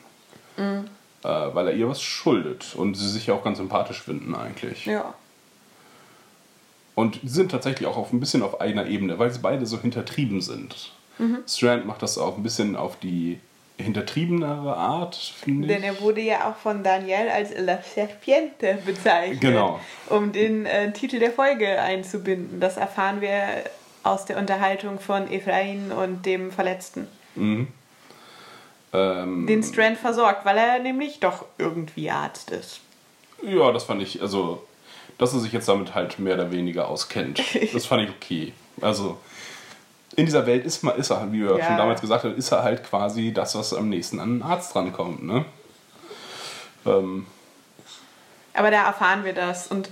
[0.58, 0.84] Mhm.
[1.22, 4.86] Äh, weil er ihr was schuldet und sie sich ja auch ganz sympathisch finden eigentlich.
[4.86, 5.12] Ja.
[6.94, 9.78] Und die sind tatsächlich auch auf ein bisschen auf einer Ebene, weil sie beide so
[9.78, 10.92] hintertrieben sind.
[11.18, 11.38] Mhm.
[11.46, 13.38] Strand macht das auch ein bisschen auf die
[13.78, 15.72] hintertriebenere Art, finde ich.
[15.72, 19.80] Denn er wurde ja auch von Daniel als La Serpiente bezeichnet, Genau.
[20.08, 22.60] um den äh, Titel der Folge einzubinden.
[22.60, 23.32] Das erfahren wir
[24.02, 27.06] aus der Unterhaltung von Ephraim und dem Verletzten,
[28.92, 32.80] Ähm, den Strand versorgt, weil er nämlich doch irgendwie Arzt ist.
[33.42, 34.66] Ja, das fand ich, also,
[35.18, 37.40] dass er sich jetzt damit halt mehr oder weniger auskennt.
[37.72, 38.52] Das fand ich okay.
[38.80, 39.18] Also,
[40.16, 41.64] in dieser Welt ist, man, ist er, wie wir Ja.
[41.64, 44.74] schon damals gesagt haben, ist er halt quasi das, was am nächsten an einen Arzt
[44.74, 45.44] drankommt, ne?
[46.84, 47.26] Ähm,
[48.54, 49.88] Aber da erfahren wir das und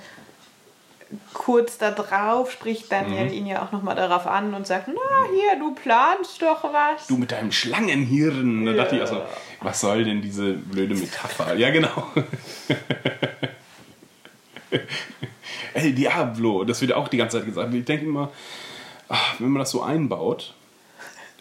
[1.32, 3.32] kurz darauf spricht Daniel Mhm.
[3.32, 4.94] ihn ja auch nochmal darauf an und sagt, na
[5.34, 7.06] hier, du planst doch was.
[7.06, 8.66] du mit deinem Schlangenhirn.
[8.66, 9.22] Da dachte ich also,
[9.62, 11.54] was soll denn diese blöde Metapher?
[11.54, 12.08] Ja, genau.
[15.74, 17.72] El Diablo, das wird auch die ganze Zeit gesagt.
[17.72, 18.30] Ich denke immer,
[19.08, 20.54] ach, wenn man das so einbaut,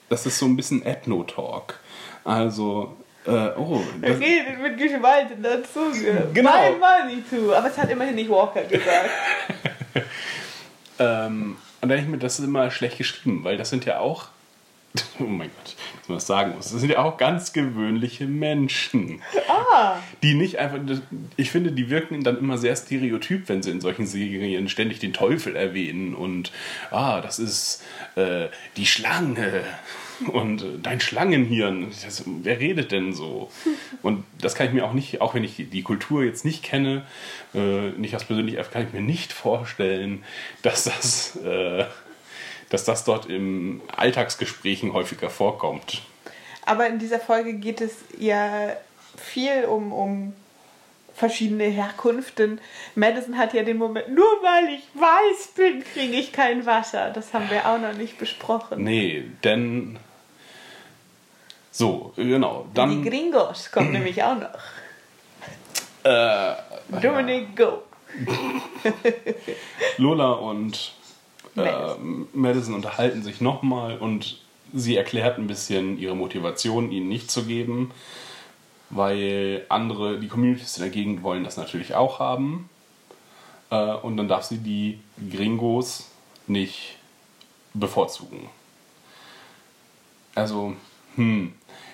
[0.10, 1.80] das ist so ein bisschen Ethno-Talk.
[2.24, 6.30] Also, äh, oh, Er das, redet mit gespaltener Zunge.
[6.34, 6.52] Genau.
[6.52, 7.54] Mein Money to.
[7.54, 9.10] Aber es hat immerhin nicht Walker gesagt.
[11.00, 14.00] ähm, und dann denke ich mir, das ist immer schlecht geschrieben, weil das sind ja
[14.00, 14.28] auch,
[15.20, 19.22] oh mein Gott, dass man das sagen muss, das sind ja auch ganz gewöhnliche Menschen.
[19.80, 20.80] Ah, Die nicht einfach,
[21.36, 25.14] ich finde, die wirken dann immer sehr stereotyp, wenn sie in solchen Serien ständig den
[25.14, 26.52] Teufel erwähnen und,
[26.90, 27.84] ah, das ist
[28.16, 29.64] äh, die Schlange
[30.32, 31.92] und äh, dein Schlangenhirn.
[32.04, 33.52] Das, wer redet denn so?
[34.02, 37.06] Und das kann ich mir auch nicht, auch wenn ich die Kultur jetzt nicht kenne,
[37.54, 40.24] äh, nicht aus persönlich, kann ich mir nicht vorstellen,
[40.62, 41.86] dass das, äh,
[42.70, 46.02] dass das dort im Alltagsgesprächen häufiger vorkommt.
[46.66, 48.76] aber in dieser Folge geht es ja
[49.16, 50.34] viel um, um
[51.18, 52.62] verschiedene Herkünften.
[52.94, 57.10] Madison hat ja den Moment, nur weil ich weiß bin, kriege ich kein Wasser.
[57.10, 58.84] Das haben wir auch noch nicht besprochen.
[58.84, 59.98] Nee, denn.
[61.78, 62.66] So, genau.
[62.72, 63.04] Die Dann.
[63.04, 64.50] Gringos kommt nämlich auch noch.
[66.04, 66.56] Äh,
[67.00, 67.84] Dominic, go.
[69.98, 70.94] Lola und
[71.56, 72.28] äh, Madison.
[72.34, 74.40] Madison unterhalten sich nochmal und
[74.74, 77.92] sie erklärt ein bisschen ihre Motivation, ihnen nicht zu geben,
[78.90, 82.72] weil andere, die Communities in der Gegend wollen das natürlich auch haben.
[83.70, 86.10] Äh, und dann darf sie die Gringos
[86.48, 86.96] nicht
[87.76, 88.50] bevorzugen.
[90.34, 90.76] Also,
[91.18, 91.54] hm.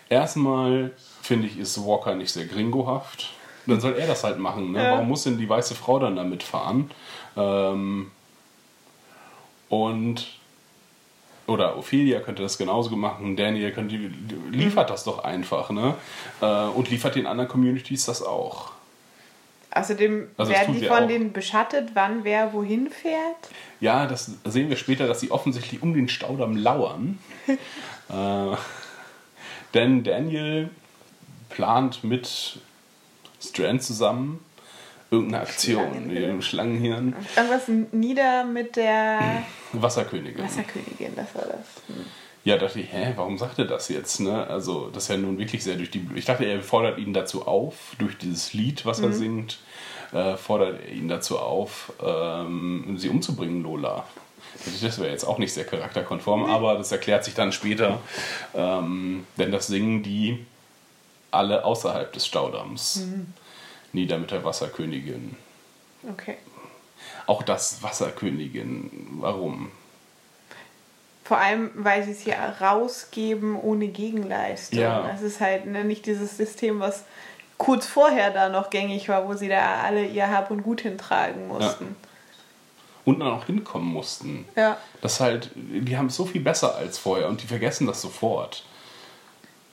[0.09, 3.31] Erstmal finde ich, ist Walker nicht sehr gringohaft.
[3.65, 4.73] Dann soll er das halt machen.
[4.73, 4.83] Ne?
[4.83, 4.91] Ja.
[4.91, 6.91] Warum muss denn die weiße Frau dann da mitfahren?
[7.35, 8.11] Ähm,
[9.69, 10.27] und
[11.47, 13.95] oder Ophelia könnte das genauso machen, Daniel könnte,
[14.51, 15.95] liefert das doch einfach, ne?
[16.41, 18.71] Äh, und liefert den anderen Communities das auch.
[19.71, 21.07] Außerdem Also werden die von auch.
[21.07, 23.49] denen beschattet, wann wer wohin fährt.
[23.79, 27.17] Ja, das sehen wir später, dass sie offensichtlich um den Staudamm lauern.
[27.47, 28.55] äh,
[29.73, 30.69] denn Daniel
[31.49, 32.59] plant mit
[33.39, 34.43] Strand zusammen
[35.13, 35.83] irgendeine Aktion.
[35.83, 36.29] Schlangenhirn.
[36.29, 37.15] Im Schlangenhirn.
[37.35, 40.43] Irgendwas nieder mit der Wasserkönigin.
[40.43, 41.83] Wasserkönigin, das war das.
[41.87, 42.05] Hm.
[42.45, 44.19] Ja, dachte ich, hä, warum sagt er das jetzt?
[44.19, 44.45] Ne?
[44.47, 46.05] Also, das ist ja nun wirklich sehr durch die.
[46.15, 49.59] Ich dachte, er fordert ihn dazu auf, durch dieses Lied, was er singt,
[50.11, 54.05] äh, fordert er ihn dazu auf, ähm, sie umzubringen, Lola.
[54.81, 57.99] Das wäre jetzt auch nicht sehr charakterkonform, aber das erklärt sich dann später,
[58.53, 60.45] ähm, denn das singen die
[61.31, 63.03] alle außerhalb des Staudamms.
[63.91, 65.35] Nieder mit der Wasserkönigin.
[66.11, 66.37] Okay.
[67.25, 69.71] Auch das Wasserkönigin, warum?
[71.23, 74.79] Vor allem, weil sie es ja rausgeben ohne Gegenleistung.
[74.79, 75.07] Ja.
[75.07, 77.05] Das ist halt ne, nicht dieses System, was
[77.57, 81.47] kurz vorher da noch gängig war, wo sie da alle ihr Hab und Gut hintragen
[81.47, 81.95] mussten.
[83.05, 84.45] Und dann auch hinkommen mussten.
[84.55, 84.77] Ja.
[85.01, 88.63] Das halt, die haben es so viel besser als vorher und die vergessen das sofort.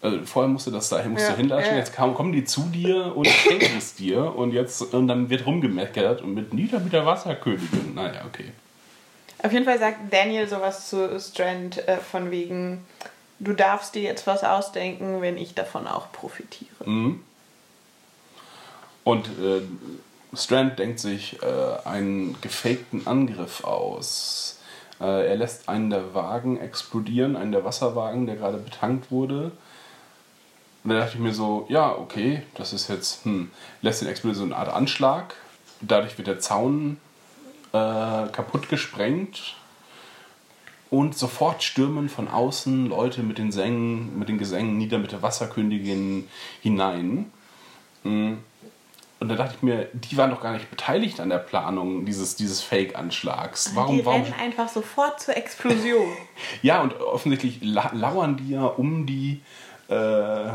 [0.02, 1.78] Also vorher musste das dahin, musst Ja, du hinlatschen, ja.
[1.78, 6.22] jetzt kommen die zu dir und schenken es dir und jetzt und dann wird rumgemeckert
[6.22, 7.94] und mit nieder mit der Wasserkönigin.
[7.94, 8.50] Naja, okay.
[9.42, 12.84] Auf jeden Fall sagt Daniel sowas zu Strand äh, von wegen,
[13.38, 16.88] du darfst dir jetzt was ausdenken, wenn ich davon auch profitiere.
[16.88, 17.22] Mhm.
[19.04, 19.62] Und äh,
[20.32, 24.60] Strand denkt sich äh, einen gefakten Angriff aus.
[25.00, 29.52] Äh, er lässt einen der Wagen explodieren, einen der Wasserwagen, der gerade betankt wurde.
[30.82, 33.50] Und da dachte ich mir so, ja, okay, das ist jetzt, hm,
[33.82, 35.34] lässt den explodieren, so eine Art Anschlag.
[35.80, 36.98] Dadurch wird der Zaun
[37.72, 39.56] äh, kaputt gesprengt.
[40.90, 45.22] Und sofort stürmen von außen Leute mit den Sängen, mit den Gesängen nieder mit der
[45.22, 46.28] Wasserkönigin
[46.62, 47.30] hinein.
[48.02, 48.38] Hm.
[49.20, 52.37] Und da dachte ich mir, die waren doch gar nicht beteiligt an der Planung dieses,
[52.37, 53.72] dieses Fake-Anschlags.
[53.74, 54.22] Warum, die warum?
[54.22, 56.09] rennen einfach sofort zur Explosion.
[56.62, 59.42] Ja, und offensichtlich la lauern die ja um die,
[59.88, 60.50] äh,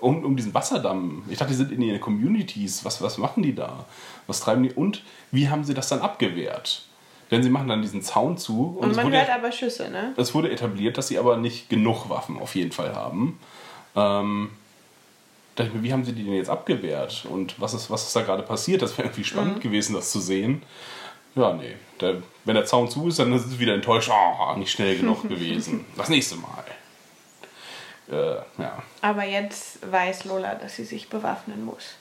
[0.00, 1.24] um, um diesen Wasserdamm.
[1.28, 2.86] Ich dachte, die sind in ihren Communities.
[2.86, 3.84] Was, was machen die da?
[4.26, 4.72] Was treiben die?
[4.72, 6.86] Und wie haben sie das dann abgewehrt?
[7.30, 8.78] Denn sie machen dann diesen Zaun zu.
[8.80, 10.14] Und es man hört aber Schüsse, ne?
[10.16, 13.38] es wurde etabliert, dass sie aber nicht genug Waffen auf jeden Fall haben.
[13.94, 14.50] Ähm,
[15.56, 17.26] dachte ich mir, wie haben sie die denn jetzt abgewehrt?
[17.28, 18.82] Und was ist, was ist da gerade passiert?
[18.82, 20.62] Das wäre irgendwie spannend gewesen, das zu sehen.
[21.34, 21.74] Ja, nee.
[22.00, 24.10] Der, wenn der Zaun zu ist, dann ist es wieder enttäuscht.
[24.12, 25.84] Oh, nicht schnell genug gewesen.
[25.96, 26.64] Das nächste Mal.
[28.10, 28.82] Äh, ja.
[29.00, 31.96] Aber jetzt weiß Lola, dass sie sich bewaffnen muss.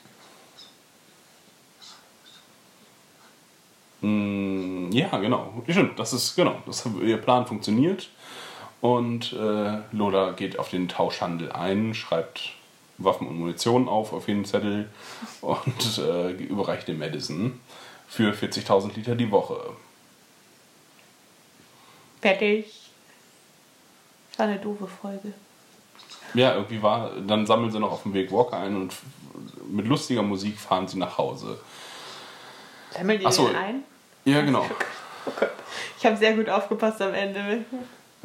[4.02, 5.64] Mm, ja, genau.
[5.68, 6.62] Stimmt, das ist, genau.
[6.66, 8.10] Das, ihr Plan funktioniert.
[8.82, 12.52] Und äh, Lola geht auf den Tauschhandel ein, schreibt
[12.98, 14.90] Waffen und Munition auf auf jeden Zettel
[15.42, 17.60] und äh, überreicht den Madison
[18.08, 19.58] für 40.000 Liter die Woche.
[22.22, 22.90] Fertig.
[24.38, 25.34] War eine doofe Folge.
[26.34, 28.94] Ja, irgendwie war, dann sammeln sie noch auf dem Weg Walker ein und
[29.70, 31.60] mit lustiger Musik fahren sie nach Hause.
[32.92, 33.48] Sammeln die Ach so.
[33.48, 33.84] den ein?
[34.26, 34.66] Ja, genau.
[35.28, 35.50] Oh Gott.
[35.98, 37.66] Ich habe sehr gut aufgepasst am Ende.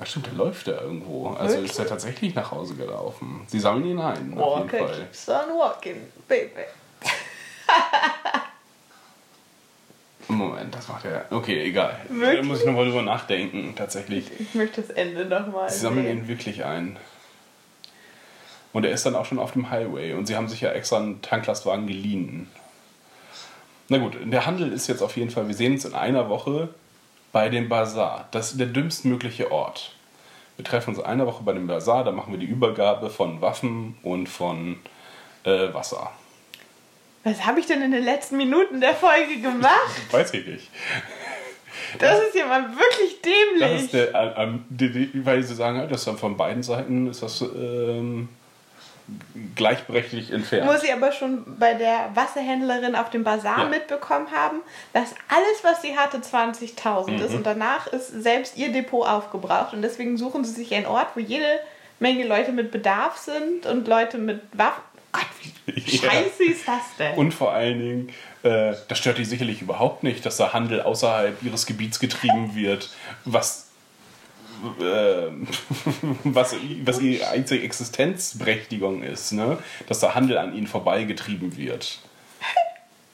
[0.00, 1.28] Ja, stimmt, der läuft da irgendwo.
[1.28, 1.72] Also Wirklich?
[1.72, 3.42] ist er tatsächlich nach Hause gelaufen.
[3.48, 4.96] Sie sammeln ihn ein, auf jeden Fall.
[4.96, 6.62] keeps on walking, baby.
[10.28, 11.26] Moment, das macht er.
[11.30, 11.98] Okay, egal.
[12.08, 12.40] Wirklich?
[12.40, 14.24] Da muss ich nochmal drüber nachdenken, tatsächlich.
[14.40, 16.18] Ich möchte das Ende nochmal Sie sammeln sehen.
[16.20, 16.96] ihn wirklich ein.
[18.72, 20.96] Und er ist dann auch schon auf dem Highway und sie haben sich ja extra
[20.96, 22.48] einen Tanklastwagen geliehen.
[23.88, 26.70] Na gut, der Handel ist jetzt auf jeden Fall, wir sehen uns in einer Woche
[27.32, 28.28] bei dem Bazar.
[28.30, 29.94] Das ist der dümmstmögliche Ort.
[30.56, 33.40] Wir treffen uns in einer Woche bei dem Bazar, da machen wir die Übergabe von
[33.40, 34.78] Waffen und von
[35.44, 36.10] äh, Wasser.
[37.24, 39.90] Was habe ich denn in den letzten Minuten der Folge gemacht?
[40.10, 40.70] Weiß ich nicht.
[41.98, 43.60] Das ist ja mal wirklich dämlich.
[43.60, 46.62] Das ist der, äh, ähm, die, die, weil sie sagen, halt, dass dann von beiden
[46.62, 48.28] Seiten ist das ähm,
[49.56, 50.66] gleichberechtigt entfernt.
[50.70, 53.68] Muss sie aber schon bei der Wasserhändlerin auf dem Bazar Ja.
[53.68, 54.60] mitbekommen haben,
[54.92, 57.22] dass alles, was sie hatte, 20.000 Mhm.
[57.26, 61.08] ist und danach ist selbst ihr Depot aufgebraucht und deswegen suchen sie sich einen Ort,
[61.14, 61.60] wo jede
[61.98, 64.82] Menge Leute mit Bedarf sind und Leute mit Waffen.
[65.12, 65.26] Gott,
[65.66, 66.10] wie Ja.
[66.10, 67.14] scheiße ist das denn?
[67.16, 68.08] Und vor allen Dingen,
[68.42, 72.90] äh, das stört die sicherlich überhaupt nicht, dass da Handel außerhalb ihres Gebiets getrieben wird,
[73.24, 73.69] was,
[74.80, 75.30] äh,
[76.24, 79.58] was, was ihre einzige Existenzberechtigung ist, ne?
[79.88, 81.98] dass da Handel an ihnen vorbeigetrieben wird.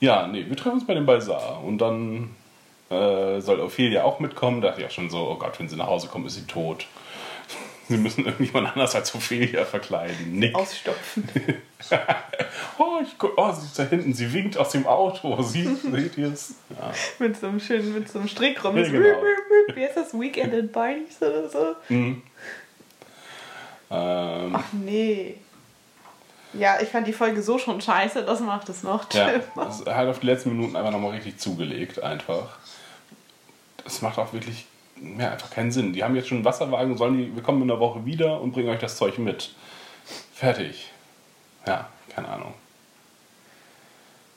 [0.00, 2.34] Ja, nee, wir treffen uns bei dem Balsar und dann
[2.90, 4.60] äh, soll Ophelia auch mitkommen.
[4.60, 6.46] Da dachte ich auch schon so, oh Gott, wenn sie nach Hause kommt, ist sie
[6.46, 6.86] tot.
[7.88, 10.38] Sie müssen irgendjemand anders als Ophelia verkleiden.
[10.38, 10.54] Nick.
[10.54, 11.28] Ausstopfen.
[12.78, 15.42] Oh, ich, oh, sie ist da hinten, sie winkt aus dem Auto.
[15.42, 16.54] Sie, seht ihr es?
[16.70, 16.92] Ja.
[17.18, 18.76] mit so einem schönen, mit so einem Strick rum.
[18.76, 19.22] Ja, genau.
[19.74, 20.14] Wie heißt das?
[20.14, 21.76] Weekend at Barney's oder so?
[21.88, 22.22] Ähm,
[23.90, 25.36] Ach nee.
[26.54, 29.44] Ja, ich fand die Folge so schon scheiße, das macht es noch ja, schlimmer.
[29.66, 32.58] das hat auf die letzten Minuten einfach nochmal richtig zugelegt, einfach.
[33.84, 34.66] Das macht auch wirklich
[35.18, 35.92] ja, einfach keinen Sinn.
[35.92, 38.52] Die haben jetzt schon einen Wasserwagen, sollen die, wir kommen in einer Woche wieder und
[38.52, 39.54] bringen euch das Zeug mit.
[40.34, 40.90] Fertig.
[41.66, 42.54] Ja, keine Ahnung.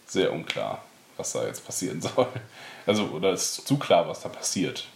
[0.07, 0.83] Sehr unklar,
[1.17, 2.27] was da jetzt passieren soll.
[2.85, 4.87] Also, oder ist zu klar, was da passiert.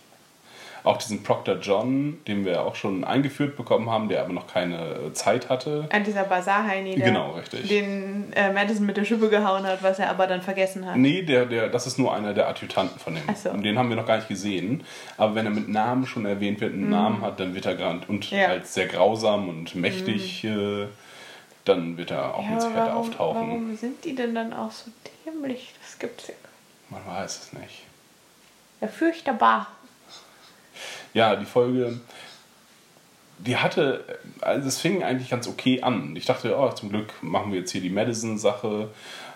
[0.84, 5.14] Auch diesen Proctor John, den wir auch schon eingeführt bekommen haben, der aber noch keine
[5.14, 5.88] Zeit hatte.
[5.92, 7.70] An dieser Bazar-Heini, Genau, richtig.
[7.70, 10.98] den äh, Madison mit der Schippe gehauen hat, was er aber dann vergessen hat.
[10.98, 13.24] Nee, der, der, das ist nur einer der Adjutanten von dem.
[13.28, 13.50] Ach so.
[13.52, 14.84] Und Den haben wir noch gar nicht gesehen.
[15.18, 18.02] Aber wenn er mit Namen schon erwähnt wird, einen Namen hat, dann wird er gerade
[18.08, 18.38] und Mhm.
[18.38, 18.48] Ja.
[18.48, 18.54] Mhm.
[18.54, 20.88] als sehr grausam und mächtig, äh,
[21.64, 23.42] dann wird er auch Ja, Sicherheit warum, auftauchen.
[23.48, 24.92] warum sind die denn dann auch so
[25.26, 25.74] dämlich?
[25.82, 26.34] Das gibt's ja.
[26.90, 27.84] Man weiß es nicht.
[28.82, 29.68] Ja, fürchterbar.
[31.14, 32.00] Ja, die Folge.
[33.40, 34.06] die hatte,
[34.42, 36.16] also es fing eigentlich ganz okay an.
[36.16, 38.90] Ich dachte, oh, zum Glück machen wir jetzt hier die Madison-Sache,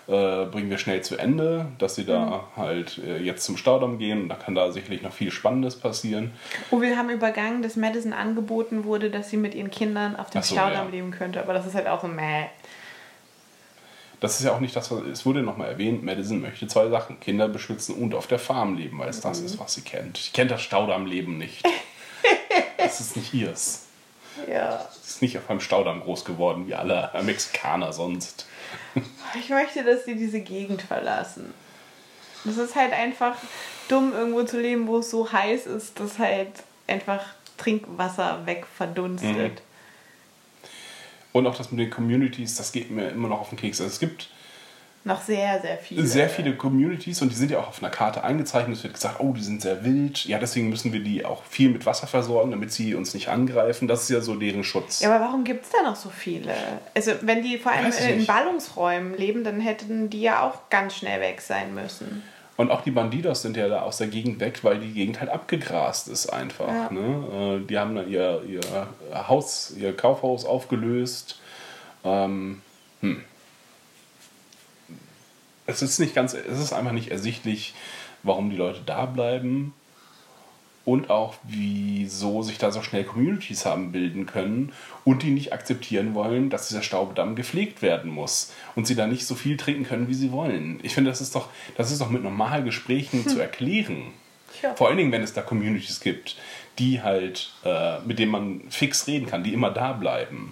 [0.06, 2.60] äh, bringen wir schnell zu Ende, dass sie da Mhm.
[2.62, 6.32] halt äh, jetzt zum Staudamm gehen und da kann da sicherlich noch viel Spannendes passieren.
[6.70, 10.40] Oh, wir haben übergangen, dass Madison angeboten wurde, dass sie mit ihren Kindern auf dem
[10.40, 10.90] so, Staudamm ja.
[10.92, 11.42] leben könnte.
[11.42, 12.46] Aber das ist halt auch so meh.
[14.20, 16.02] Das ist ja auch nicht das, was es wurde nochmal erwähnt.
[16.02, 19.58] Madison möchte zwei Sachen: Kinder beschützen und auf der Farm leben, weil es das ist,
[19.58, 20.16] was sie kennt.
[20.16, 21.64] Sie kennt das Staudammleben nicht.
[22.78, 23.84] das ist nicht ihrs.
[24.48, 24.86] Ja.
[25.02, 28.46] Sie ist nicht auf einem Staudamm groß geworden, wie alle Mexikaner sonst.
[29.38, 31.52] Ich möchte, dass sie diese Gegend verlassen.
[32.44, 33.36] Das ist halt einfach
[33.88, 36.52] dumm, irgendwo zu leben, wo es so heiß ist, dass halt
[36.86, 37.22] einfach
[37.56, 39.54] Trinkwasser wegverdunstet.
[39.54, 39.67] Mhm.
[41.38, 43.80] Und auch das mit den Communities, das geht mir immer noch auf den Keks.
[43.80, 44.28] Also es gibt
[45.04, 46.06] Noch sehr, sehr viele.
[46.06, 48.76] sehr viele Communities und die sind ja auch auf einer Karte eingezeichnet.
[48.76, 50.24] Es wird gesagt, oh, die sind sehr wild.
[50.24, 53.88] Ja, deswegen müssen wir die auch viel mit Wasser versorgen, damit sie uns nicht angreifen.
[53.88, 55.00] Das ist ja so deren Schutz.
[55.00, 56.52] Ja, aber warum gibt es da noch so viele?
[56.94, 58.26] Also, wenn die vor allem in nicht.
[58.26, 62.22] Ballungsräumen leben, dann hätten die ja auch ganz schnell weg sein müssen.
[62.58, 65.30] Und auch die Bandidos sind ja da aus der Gegend weg, weil die Gegend halt
[65.30, 66.66] abgegrast ist einfach.
[66.66, 66.90] Ja.
[66.90, 67.60] Ne?
[67.62, 68.60] Äh, Die haben dann ihr, ihr
[69.28, 71.38] Haus, ihr Kaufhaus aufgelöst.
[72.04, 72.60] Ähm,
[73.00, 73.22] hm.
[75.66, 77.74] Es ist nicht ganz, es ist einfach nicht ersichtlich,
[78.24, 79.72] warum die Leute da bleiben
[80.88, 84.72] und auch wieso sich da so schnell Communities haben bilden können
[85.04, 89.26] und die nicht akzeptieren wollen, dass dieser Staudamm gepflegt werden muss und sie da nicht
[89.26, 90.80] so viel trinken können, wie sie wollen.
[90.82, 94.14] Ich finde, das ist doch, das ist doch mit normalen Gesprächen zu erklären.
[94.58, 94.74] Tja.
[94.76, 96.36] Vor allen Dingen, wenn es da Communities gibt,
[96.78, 100.50] die halt, äh, mit denen man fix reden kann, die immer da bleiben.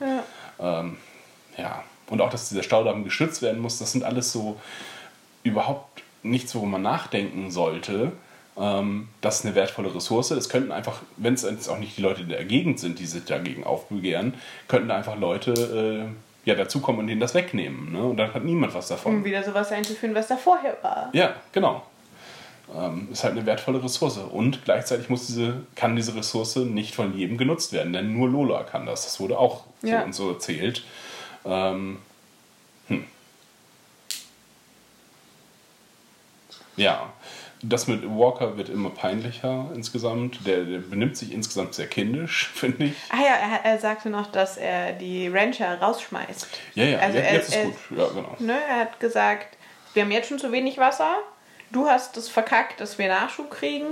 [0.61, 0.81] Ja.
[0.81, 0.99] Ähm,
[1.57, 1.83] ja.
[2.09, 4.61] Und auch, dass dieser Staudamm geschützt werden muss, das sind alles so
[5.45, 8.13] überhaupt nichts, worüber man nachdenken sollte.
[8.59, 10.31] Ähm, das ist eine wertvolle Ressource.
[10.31, 13.25] Es könnten einfach, wenn es jetzt auch nicht die Leute der Gegend sind, die sich
[13.25, 14.35] dagegen aufbegehren,
[14.69, 15.53] könnten einfach Leute
[16.45, 17.93] äh, ja, dazukommen und denen das wegnehmen.
[17.93, 18.03] Ne?
[18.03, 19.17] Und dann hat niemand was davon.
[19.17, 21.11] Um wieder sowas einzuführen, was da vorher war.
[21.13, 21.85] Ja, genau.
[22.75, 24.19] Ähm, ist halt eine wertvolle Ressource.
[24.19, 28.63] Und gleichzeitig muss diese, kann diese Ressource nicht von jedem genutzt werden, denn nur Lola
[28.65, 29.05] kann das.
[29.05, 30.03] Das wurde auch so Ja.
[30.03, 30.83] und so erzählt.
[31.45, 31.99] Ähm,
[32.89, 33.05] hm.
[36.77, 37.13] Ja,
[37.69, 40.47] das mit Walker wird immer peinlicher insgesamt.
[40.47, 42.93] Der, der benimmt sich insgesamt sehr kindisch, finde ich.
[43.11, 46.47] Ah ja, er, er sagte noch, dass er die Rancher rausschmeißt.
[46.75, 47.75] Ja, ja, Also jetzt, er- jetzt ist er- gut.
[47.97, 48.37] Ja, genau.
[48.39, 49.57] Ne, er hat gesagt,
[49.95, 51.17] wir haben jetzt schon zu wenig Wasser.
[51.71, 53.87] Du hast es verkackt, dass wir Nachschub kriegen.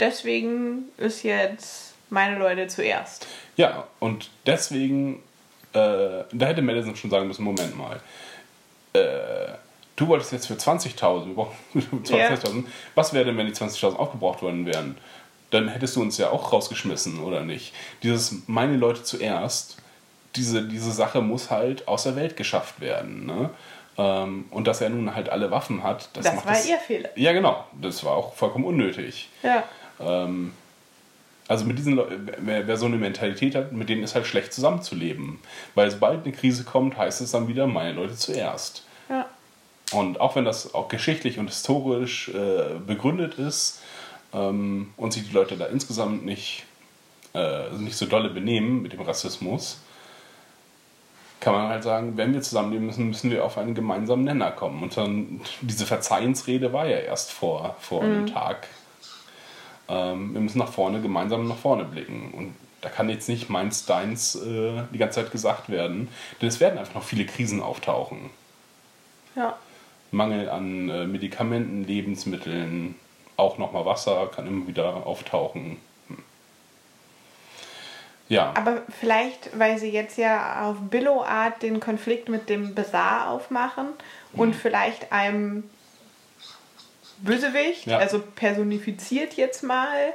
[0.00, 3.26] Deswegen ist jetzt meine Leute zuerst.
[3.56, 5.22] Ja, und deswegen,
[5.72, 8.00] äh, da hätte Madison schon sagen müssen, Moment mal,
[8.92, 9.52] äh,
[9.96, 11.56] du wolltest jetzt für 20.000, wir brauchen
[12.04, 12.28] für Ja.
[12.30, 14.96] 20.000, was wäre denn, wenn die 20.000 aufgebraucht worden wären?
[15.50, 17.72] Dann hättest du uns ja auch rausgeschmissen, oder nicht?
[18.02, 19.76] Dieses, meine Leute zuerst,
[20.34, 23.50] diese, diese Sache muss halt aus der Welt geschafft werden, ne?
[23.98, 26.76] Ähm, und dass er nun halt alle Waffen hat, das, Das macht war das, ihr
[26.78, 27.08] Fehler.
[27.16, 27.64] Ja, genau.
[27.80, 29.30] Das war auch vollkommen unnötig.
[29.42, 29.64] Ja.
[30.00, 30.52] Ähm,
[31.48, 34.52] also mit diesen Leuten, wer, wer so eine Mentalität hat, mit denen ist halt schlecht
[34.52, 35.38] zusammenzuleben.
[35.74, 38.84] Weil sobald eine Krise kommt, heißt es dann wieder, meine Leute zuerst.
[39.96, 43.80] Und auch wenn das auch geschichtlich und historisch äh, begründet ist
[44.34, 46.64] ähm, und sich die Leute da insgesamt nicht,
[47.34, 49.78] äh, nicht so dolle benehmen mit dem Rassismus,
[51.40, 54.82] kann man halt sagen, wenn wir zusammenleben müssen, müssen wir auf einen gemeinsamen Nenner kommen.
[54.82, 58.68] Und dann, diese Verzeihensrede war ja erst vor, vor einem Tag.
[59.88, 62.34] Ähm, wir müssen nach vorne, gemeinsam nach vorne blicken.
[62.36, 66.08] Und da kann jetzt nicht meins, deins äh, die ganze Zeit gesagt werden,
[66.42, 68.28] denn es werden einfach noch viele Krisen auftauchen.
[69.34, 69.56] Ja.
[70.16, 72.96] Mangel an äh, Medikamenten, Lebensmitteln,
[73.36, 75.76] auch nochmal Wasser kann immer wieder auftauchen.
[76.08, 76.18] Hm.
[78.28, 83.88] Ja, Aber vielleicht, weil sie jetzt ja auf Billow-Art den Konflikt mit dem Besar aufmachen
[84.32, 85.64] und vielleicht einem
[87.18, 87.98] Bösewicht, Ja.
[87.98, 90.12] also personifiziert jetzt mal,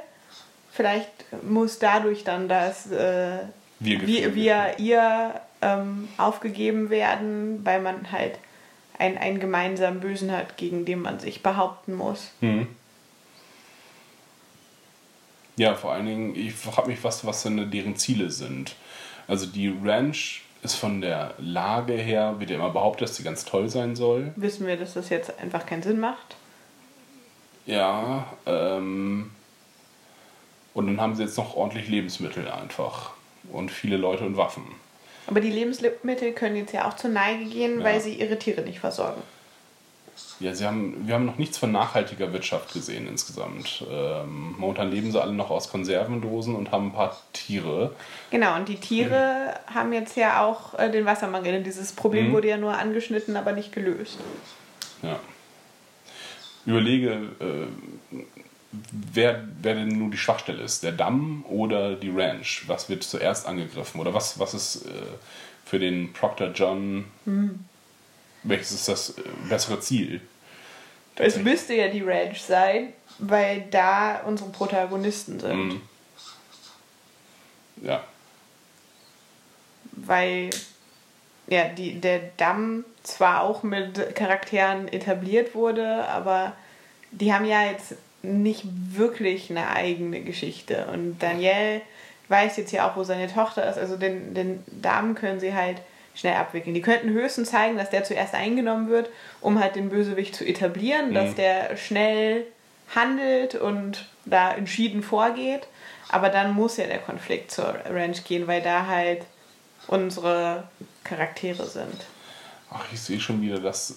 [0.70, 1.10] vielleicht
[1.42, 3.38] muss dadurch dann das äh,
[3.80, 8.38] Wir wir, wir ihr ähm, aufgegeben werden, weil man halt
[8.98, 12.30] einen, einen gemeinsamen Bösen hat, gegen den man sich behaupten muss.
[12.40, 12.66] Hm.
[15.56, 18.74] Ja, vor allen Dingen, ich frage mich, was, was denn deren Ziele sind.
[19.28, 23.44] Also die Ranch ist von der Lage her, wird ja immer behauptet, dass sie ganz
[23.44, 24.32] toll sein soll.
[24.36, 26.36] Wissen wir, dass das jetzt einfach keinen Sinn macht?
[27.66, 29.30] Ja, ähm,
[30.74, 33.10] und dann haben sie jetzt noch ordentlich Lebensmittel einfach.
[33.50, 34.64] Und viele Leute und Waffen.
[35.32, 37.84] Aber die Lebensmittel können jetzt ja auch zur Neige gehen, Ja.
[37.86, 39.22] weil sie ihre Tiere nicht versorgen.
[40.40, 43.82] Ja, sie haben, wir haben noch nichts von nachhaltiger Wirtschaft gesehen insgesamt.
[43.90, 47.94] Ähm, momentan leben sie alle noch aus Konservendosen und haben ein paar Tiere.
[48.30, 49.74] Genau, und die Tiere mhm.
[49.74, 51.62] haben jetzt ja auch äh, den Wassermangel.
[51.62, 52.32] Dieses Problem mhm.
[52.34, 54.18] wurde ja nur angeschnitten, aber nicht gelöst.
[55.00, 55.18] Ja.
[56.66, 58.16] Überlege, äh,
[59.12, 60.82] wer, wer denn nun die Schwachstelle ist.
[60.82, 62.64] Der Damm oder die Ranch?
[62.66, 64.00] Was wird zuerst angegriffen?
[64.00, 64.90] Oder was, was ist äh,
[65.64, 67.64] für den Proctor John, mhm.
[68.42, 70.20] welches ist das äh, bessere Ziel?
[71.16, 75.54] Es müsste ja die Ranch sein, weil da unsere Protagonisten sind.
[75.54, 75.80] Mhm.
[77.82, 78.02] Ja.
[79.92, 80.50] Weil
[81.48, 86.54] ja, die, der Damm zwar auch mit Charakteren etabliert wurde, aber
[87.10, 90.86] die haben ja jetzt nicht wirklich eine eigene Geschichte.
[90.92, 91.82] Und Daniel
[92.28, 93.78] weiß jetzt ja auch, wo seine Tochter ist.
[93.78, 95.78] Also den, den Damen können sie halt
[96.14, 96.74] schnell abwickeln.
[96.74, 99.08] Die könnten höchstens zeigen, dass der zuerst eingenommen wird,
[99.40, 101.14] um halt den Bösewicht zu etablieren, mhm.
[101.14, 102.46] dass der schnell
[102.94, 105.66] handelt und da entschieden vorgeht.
[106.08, 109.22] Aber dann muss ja der Konflikt zur Ranch gehen, weil da halt
[109.88, 110.64] unsere
[111.04, 112.06] Charaktere sind.
[112.74, 113.96] Ach, ich sehe schon wieder, dass,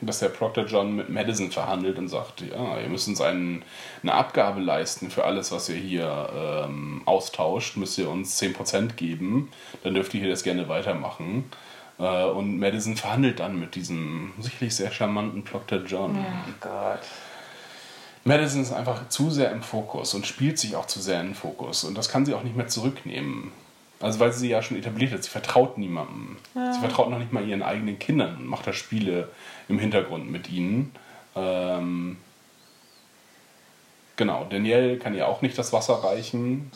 [0.00, 3.64] dass der Proctor John mit Madison verhandelt und sagt, ja, ihr müsst uns einen,
[4.02, 9.50] eine Abgabe leisten für alles, was ihr hier ähm, austauscht, müsst ihr uns 10% geben,
[9.82, 11.50] dann dürft ihr hier das gerne weitermachen.
[11.98, 16.18] Äh, und Madison verhandelt dann mit diesem sicherlich sehr charmanten Proctor John.
[16.18, 17.00] Oh Gott.
[18.24, 21.34] Madison ist einfach zu sehr im Fokus und spielt sich auch zu sehr in den
[21.34, 23.52] Fokus und das kann sie auch nicht mehr zurücknehmen.
[24.00, 26.36] Also weil sie ja schon etabliert hat, sie vertraut niemandem.
[26.54, 26.72] Ja.
[26.72, 29.28] Sie vertraut noch nicht mal ihren eigenen Kindern und macht da Spiele
[29.68, 30.92] im Hintergrund mit ihnen.
[31.34, 32.16] Ähm,
[34.16, 36.70] genau, Danielle kann ihr auch nicht das Wasser reichen.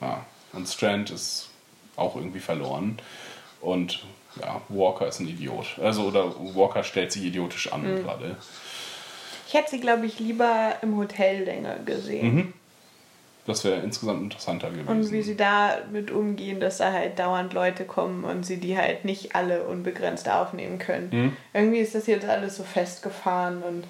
[0.00, 1.50] Ja, und Strand ist
[1.96, 2.98] auch irgendwie verloren.
[3.60, 4.02] Und
[4.40, 5.78] ja, Walker ist ein Idiot.
[5.80, 8.02] Also, oder Walker stellt sich idiotisch an mhm.
[8.02, 8.36] gerade.
[9.46, 12.34] Ich hätte sie, glaube ich, lieber im Hotel länger gesehen.
[12.34, 12.52] Mhm.
[13.46, 14.88] Das wäre insgesamt interessanter gewesen.
[14.88, 19.04] Und wie sie damit umgehen, dass da halt dauernd Leute kommen und sie die halt
[19.04, 21.10] nicht alle unbegrenzt aufnehmen können.
[21.12, 21.36] Mhm.
[21.52, 23.84] Irgendwie ist das jetzt alles so festgefahren und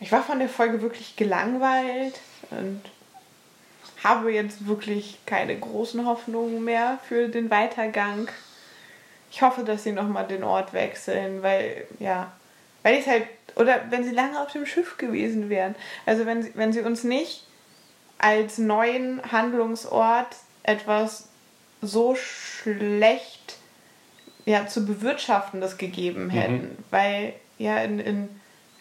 [0.00, 2.18] ich war von der Folge wirklich gelangweilt
[2.50, 2.80] und
[4.02, 8.28] habe jetzt wirklich keine großen Hoffnungen mehr für den Weitergang.
[9.30, 12.32] Ich hoffe, dass sie nochmal den Ort wechseln, weil, ja,
[12.82, 13.24] weil ich halt,
[13.56, 15.74] oder wenn sie lange auf dem Schiff gewesen wären.
[16.06, 17.46] Also wenn sie, wenn sie uns nicht
[18.24, 21.28] als neuen Handlungsort etwas
[21.82, 23.58] so schlecht
[24.46, 26.30] ja, zu bewirtschaften das gegeben mhm.
[26.30, 26.54] hätten.
[26.54, 26.84] Mhm.
[26.90, 28.28] Weil ja in, in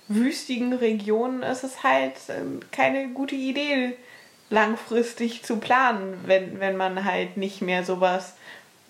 [0.07, 3.95] wüstigen Regionen ist es halt ähm, keine gute Idee,
[4.49, 8.35] langfristig zu planen, wenn, wenn man halt nicht mehr sowas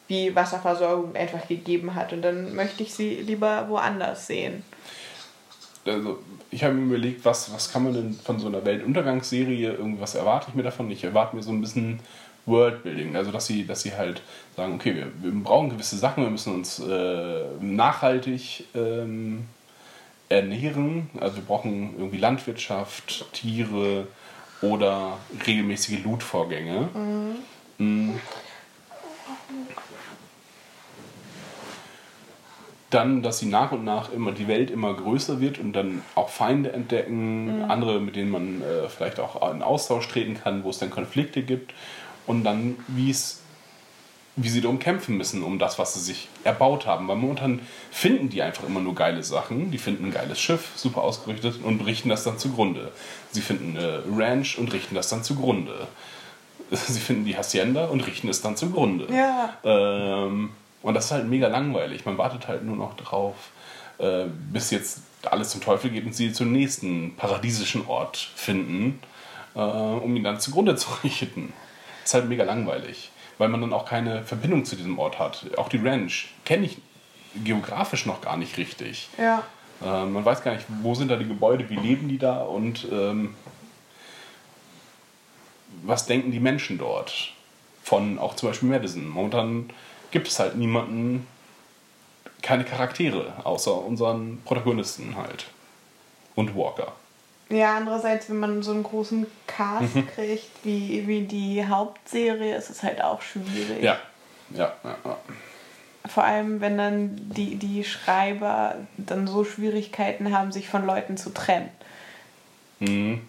[0.08, 2.14] wie Wasserversorgung einfach gegeben hat.
[2.14, 4.64] Und dann möchte ich sie lieber woanders sehen
[5.86, 6.20] also
[6.52, 10.48] ich habe mir überlegt, was, was kann man denn von so einer Weltuntergangsserie, irgendwas erwarte
[10.50, 10.90] ich mir davon?
[10.92, 12.00] Ich erwarte mir so ein bisschen
[12.46, 14.22] Worldbuilding, also dass sie, dass sie halt
[14.56, 19.46] sagen, okay, wir, wir brauchen gewisse Sachen, wir müssen uns äh, nachhaltig ähm,
[20.30, 24.08] ernähren, also wir brauchen irgendwie Landwirtschaft, Tiere
[24.62, 26.90] oder regelmäßige Loot-Vorgänge.
[26.94, 27.36] Mhm.
[27.78, 28.20] Mhm.
[32.94, 36.30] Dann, dass sie nach und nach immer die Welt immer größer wird und dann auch
[36.30, 37.72] Feinde entdecken, mhm.
[37.72, 41.42] andere, mit denen man äh, vielleicht auch in Austausch treten kann, wo es dann Konflikte
[41.44, 41.74] gibt
[42.28, 43.44] und dann, wie es
[44.36, 47.08] wie sie darum kämpfen müssen, um das, was sie sich erbaut haben.
[47.08, 47.60] Weil momentan
[47.92, 49.70] finden die einfach immer nur geile Sachen.
[49.70, 52.92] Die finden ein geiles Schiff, super ausgerichtet und richten das dann zugrunde.
[53.32, 55.88] Sie finden eine Ranch und richten das dann zugrunde.
[56.72, 59.08] Sie finden die Hacienda und richten es dann zugrunde.
[59.14, 59.54] Ja.
[59.64, 60.50] Ähm,
[60.84, 62.06] und das ist halt mega langweilig.
[62.06, 63.36] Man wartet halt nur noch drauf,
[63.98, 69.00] äh, bis jetzt alles zum Teufel geht und sie zum nächsten paradiesischen Ort finden,
[69.56, 71.54] äh, um ihn dann zugrunde zu richten.
[72.02, 75.46] Das ist halt mega langweilig, weil man dann auch keine Verbindung zu diesem Ort hat.
[75.58, 76.78] Auch die Ranch kenne ich
[77.44, 79.10] geografisch noch gar nicht richtig.
[79.18, 79.44] Ja.
[79.82, 82.86] Äh, man weiß gar nicht, wo sind da die Gebäude, wie leben die da und
[82.92, 83.36] ähm,
[85.84, 87.32] was denken die Menschen dort.
[87.84, 89.08] Von auch zum Beispiel Madison.
[89.08, 89.70] Momentan
[90.14, 91.28] gibt es halt niemanden,
[92.42, 95.48] keine Charaktere, außer unseren Protagonisten halt.
[96.36, 96.94] Und Walker.
[97.50, 100.08] Ja, andererseits, wenn man so einen großen Cast mhm.
[100.08, 103.84] kriegt, wie, wie die Hauptserie, ist es halt auch schwierig.
[103.84, 103.98] Ja.
[104.52, 105.18] Ja, ja, ja.
[106.06, 111.32] Vor allem, wenn dann die, die Schreiber dann so Schwierigkeiten haben, sich von Leuten zu
[111.32, 111.70] trennen.
[112.80, 113.22] Mhm.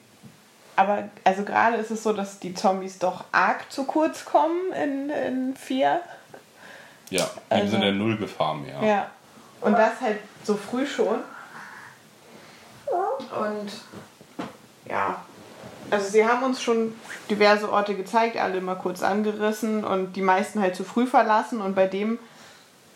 [0.77, 5.09] Aber also gerade ist es so, dass die Zombies doch arg zu kurz kommen in,
[5.11, 6.01] in vier.
[7.11, 8.83] Ja, im also, Sinne der Nullgefahr mehr.
[8.83, 9.11] Ja.
[9.61, 11.21] Und das halt so früh schon.
[13.41, 13.71] Und
[14.87, 15.23] ja,
[15.91, 16.95] also sie haben uns schon
[17.31, 21.61] diverse Orte gezeigt, alle mal kurz angerissen und die meisten halt zu früh verlassen.
[21.61, 22.19] Und bei dem,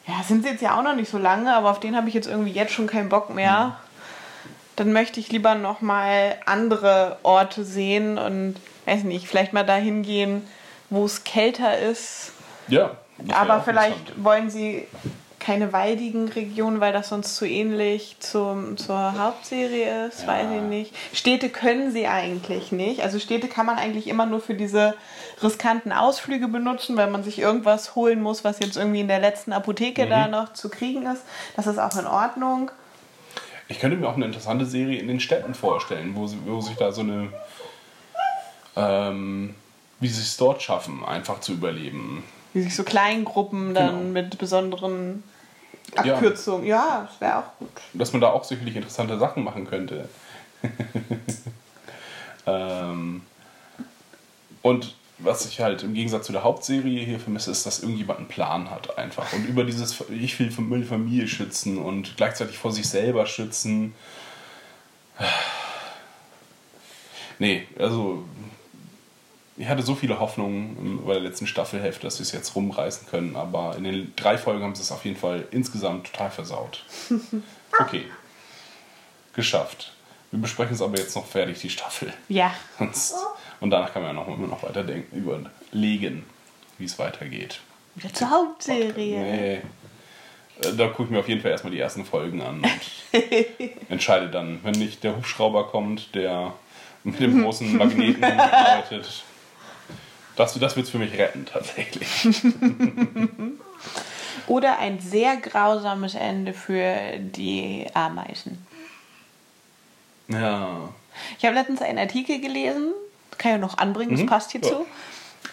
[0.06, 2.14] ja, sind sie jetzt ja auch noch nicht so lange, aber auf den habe ich
[2.14, 3.76] jetzt irgendwie jetzt schon keinen Bock mehr.
[4.76, 8.56] Dann möchte ich lieber noch mal andere Orte sehen und
[8.86, 10.46] weiß nicht, vielleicht mal dahin gehen,
[10.90, 12.32] wo es kälter ist.
[12.68, 12.92] Ja.
[13.32, 14.86] Aber vielleicht wollen sie
[15.40, 20.28] keine waldigen Regionen, weil das sonst zu ähnlich zum, zur Hauptserie ist, Ja.
[20.28, 20.94] weiß ich nicht.
[21.14, 23.02] Städte können sie eigentlich nicht.
[23.02, 24.94] Also Städte kann man eigentlich immer nur für diese
[25.42, 29.52] riskanten Ausflüge benutzen, weil man sich irgendwas holen muss, was jetzt irgendwie in der letzten
[29.52, 30.10] Apotheke Mhm.
[30.10, 31.22] da noch zu kriegen ist.
[31.56, 32.70] Das ist auch in Ordnung.
[33.68, 36.90] Ich könnte mir auch eine interessante Serie in den Städten vorstellen, wo, wo sich da
[36.92, 37.32] so eine.
[38.76, 39.54] Ähm,
[40.00, 42.22] wie sie es dort schaffen, einfach zu überleben.
[42.55, 44.11] Wie sich so Kleingruppen dann Genau.
[44.12, 45.22] mit besonderen
[45.94, 46.14] Ja.
[46.14, 46.66] Abkürzungen.
[46.66, 47.70] Ja, das wäre auch gut.
[47.94, 50.09] Dass man da auch sicherlich interessante Sachen machen könnte.
[52.46, 53.22] ähm,
[54.62, 58.28] und was ich halt im Gegensatz zu der Hauptserie hier vermisse, ist, dass irgendjemand einen
[58.28, 59.32] Plan hat einfach.
[59.32, 60.51] Und über dieses, ich will
[60.84, 63.94] Familie schützen und gleichzeitig vor sich selber schützen.
[67.40, 68.24] Nee, also
[69.59, 73.36] ich hatte so viele Hoffnungen bei der letzten Staffelhälfte, dass sie es jetzt rumreißen können,
[73.36, 76.84] aber in den drei Folgen haben sie es auf jeden Fall insgesamt total versaut.
[77.80, 78.04] Okay.
[79.34, 79.92] Geschafft.
[80.30, 82.12] Wir besprechen es aber jetzt noch fertig, die Staffel.
[82.28, 82.52] Ja.
[82.78, 83.14] Sonst-
[83.61, 86.24] Und danach kann man ja noch, immer noch weiter denken, überlegen,
[86.78, 87.61] wie es weitergeht.
[87.94, 89.18] Wieder zur Hauptserie.
[89.20, 89.54] Nee.
[89.54, 93.20] Äh, Da gucke ich mir auf jeden Fall erstmal die ersten Folgen an und
[93.90, 96.52] entscheide dann, wenn nicht der Hubschrauber kommt, der
[97.04, 99.22] mit dem großen Magneten arbeitet.
[100.39, 102.28] Das, das wird es für mich retten, tatsächlich.
[104.47, 108.64] Oder ein sehr grausames Ende für die Ameisen.
[110.28, 110.91] Ja.
[111.39, 112.93] Ich habe letztens einen Artikel gelesen,
[113.36, 114.26] kann ich ja noch anbringen, das Mhm.
[114.26, 114.86] passt hierzu,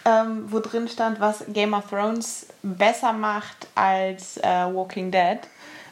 [0.05, 5.39] ähm, wo drin stand, was Game of Thrones besser macht als äh, Walking Dead.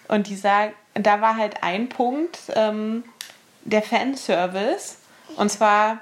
[0.08, 3.04] Und die sagt, da war halt ein Punkt, ähm,
[3.64, 4.98] der Fanservice,
[5.36, 5.98] und zwar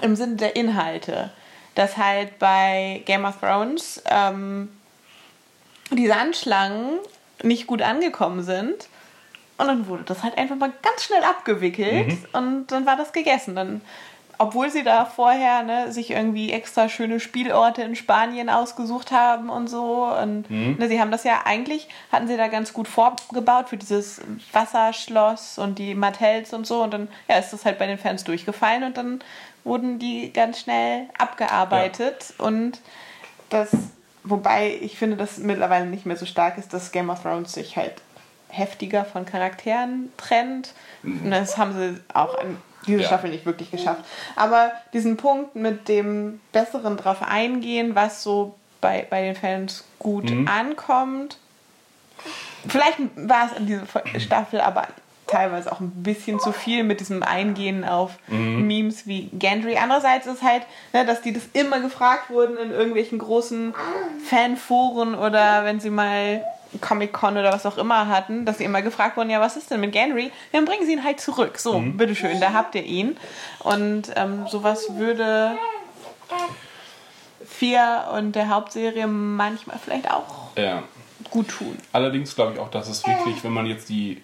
[0.00, 1.30] im Sinne der Inhalte.
[1.74, 4.68] Dass halt bei Game of Thrones ähm,
[5.90, 6.98] die Sandschlangen
[7.42, 8.88] nicht gut angekommen sind.
[9.58, 13.54] Und dann wurde das halt einfach mal ganz schnell abgewickelt und dann war das gegessen.
[13.54, 13.80] Dann,
[14.38, 19.68] obwohl sie da vorher ne, sich irgendwie extra schöne Spielorte in Spanien ausgesucht haben und
[19.68, 20.06] so.
[20.06, 24.20] Und ne, sie haben das ja eigentlich, hatten sie da ganz gut vorgebaut für dieses
[24.52, 26.82] Wasserschloss und die Martells und so.
[26.82, 29.22] Und dann ja, ist das halt bei den Fans durchgefallen und dann
[29.64, 32.34] wurden die ganz schnell abgearbeitet.
[32.38, 32.80] Und
[33.50, 33.70] das,
[34.24, 37.76] wobei ich finde, dass mittlerweile nicht mehr so stark ist, dass Game of Thrones sich
[37.76, 37.94] halt
[38.48, 40.74] heftiger von Charakteren trennt.
[41.02, 42.56] Und das haben sie auch in
[42.86, 43.06] dieser Ja.
[43.06, 44.04] Staffel nicht wirklich geschafft.
[44.36, 50.30] Aber diesen Punkt mit dem Besseren drauf eingehen, was so bei, bei den Fans gut
[50.46, 51.38] ankommt.
[52.68, 53.86] Vielleicht war es in dieser
[54.20, 54.86] Staffel aber
[55.32, 59.76] teilweise auch ein bisschen zu viel mit diesem Eingehen auf Memes wie Gendry.
[59.76, 60.62] Andererseits ist halt,
[60.92, 63.74] ne, dass die das immer gefragt wurden in irgendwelchen großen
[64.28, 66.44] Fanforen oder wenn sie mal
[66.80, 69.80] Comic-Con oder was auch immer hatten, dass sie immer gefragt wurden, ja, was ist denn
[69.80, 70.30] mit Gendry?
[70.52, 71.58] Dann bringen sie ihn halt zurück.
[71.58, 73.16] So, bitteschön, da habt ihr ihn.
[73.60, 75.52] Und ähm, sowas würde
[77.46, 80.82] Vier und der Hauptserie manchmal vielleicht auch ja.
[81.30, 81.76] gut tun.
[81.92, 84.22] Allerdings glaube ich auch, dass es wirklich, wenn man jetzt die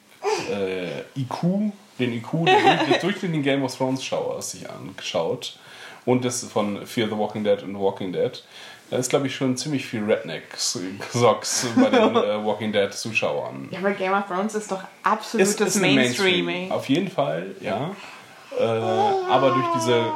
[0.51, 5.59] äh, IQ, den IQ des des durchschnittlichen Game of Thrones Schauers sich anschaut
[6.05, 8.43] und das von Fear the Walking Dead und Walking Dead,
[8.91, 13.69] da ist glaube ich schon ziemlich viel Redneck-Socks bei den äh, Walking Dead Zuschauern.
[13.71, 16.71] Ja, aber Game of Thrones ist doch absolutes ein Mainstreaming.
[16.71, 17.91] Auf jeden Fall, ja.
[18.59, 20.07] Äh, aber durch diese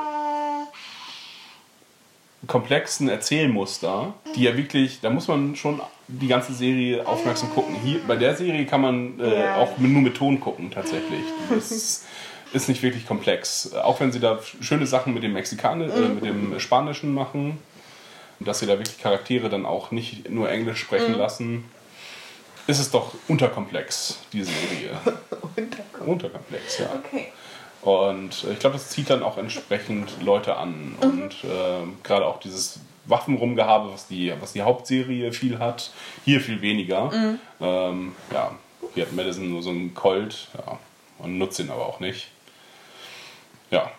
[2.46, 7.74] komplexen Erzählmuster, die ja wirklich, da muss man schon die ganze Serie aufmerksam gucken.
[7.82, 9.56] Hier bei der Serie kann man äh, Ja.
[9.56, 11.22] auch nur mit Ton gucken tatsächlich.
[11.50, 12.04] Das
[12.52, 13.72] ist nicht wirklich komplex.
[13.74, 17.58] Auch wenn sie da schöne Sachen mit dem Mexikaner, äh, mit dem Spanischen machen,
[18.40, 21.64] dass sie da wirklich Charaktere dann auch nicht nur Englisch sprechen lassen,
[22.66, 24.90] ist es doch unterkomplex, die Serie.
[26.06, 26.86] Unterkomplex, ja.
[27.04, 27.32] Okay.
[27.82, 30.94] Und äh, ich glaube, das zieht dann auch entsprechend Leute an.
[31.00, 35.90] Und ähm, gerade auch dieses Waffenrumgehabe, was die, was die Hauptserie viel hat,
[36.24, 37.10] hier viel weniger.
[37.60, 38.52] Ähm, ja,
[38.94, 40.78] hier hat Madison nur so einen Colt ja,
[41.18, 42.28] und nutzt ihn aber auch nicht.
[43.70, 43.90] Ja.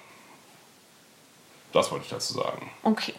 [1.73, 2.69] Das wollte ich dazu sagen.
[2.83, 3.13] Okay.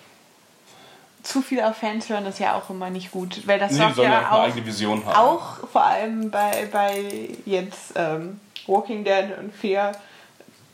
[1.22, 3.98] Zu viel auf Fans hören ist ja auch immer nicht gut, weil das Nee, sorgt
[3.98, 5.16] ja auch, eigene Vision haben.
[5.16, 9.92] auch vor allem bei, bei jetzt ähm, Walking Dead und Fear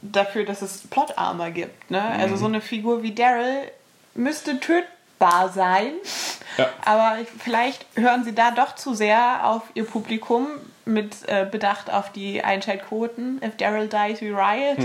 [0.03, 1.91] dafür, dass es Plot-Armor gibt.
[1.91, 2.03] Ne?
[2.03, 3.71] Also so eine Figur wie Daryl
[4.15, 5.93] müsste tötbar sein.
[6.57, 6.69] Ja.
[6.85, 10.47] Aber vielleicht hören sie da doch zu sehr auf ihr Publikum
[10.85, 13.41] mit äh, Bedacht auf die Einschaltquoten.
[13.43, 14.79] If Daryl dies, we riot.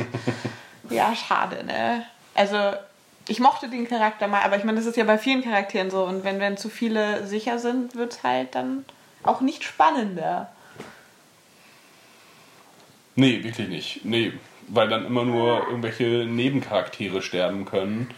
[0.89, 2.05] ja, schade, ne?
[2.36, 2.74] Also,
[3.28, 6.03] ich mochte den Charakter mal, aber ich meine, das ist ja bei vielen Charakteren so.
[6.03, 8.86] Und wenn, wenn zu viele sicher sind, wird es halt dann
[9.24, 10.49] auch nicht spannender.
[13.16, 14.05] Nee, wirklich nicht.
[14.05, 14.34] Nee,
[14.68, 18.09] weil dann immer nur irgendwelche Nebencharaktere sterben können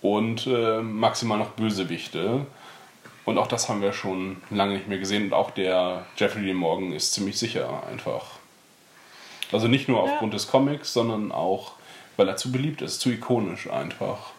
[0.00, 2.46] und äh, maximal noch Bösewichte.
[3.24, 5.26] Und auch das haben wir schon lange nicht mehr gesehen.
[5.26, 8.26] Und auch der Jeffrey Dean Morgan ist ziemlich sicher einfach.
[9.52, 11.72] Also nicht nur aufgrund des Comics, sondern auch,
[12.16, 14.32] weil er zu beliebt ist, zu ikonisch einfach.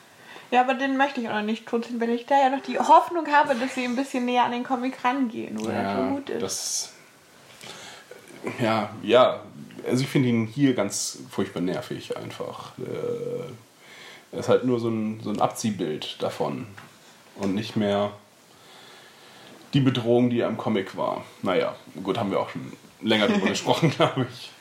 [0.51, 2.78] Ja, aber den möchte ich auch noch nicht totziehen, weil ich da ja noch die
[2.78, 6.30] Hoffnung habe, dass sie ein bisschen näher an den Comic rangehen, wo er so gut
[6.30, 6.41] ist.
[6.41, 6.93] das.
[8.59, 9.39] Ja, ja.
[9.88, 12.71] Also ich finde ihn hier ganz furchtbar nervig einfach.
[12.79, 13.51] Äh,
[14.31, 16.65] Er ist halt nur so ein, so ein Abziehbild davon.
[17.36, 18.11] Und nicht mehr
[19.73, 21.23] die Bedrohung, die er im Comic war.
[21.41, 22.71] Naja, gut, haben wir auch schon
[23.01, 24.51] länger drüber gesprochen, glaube ich.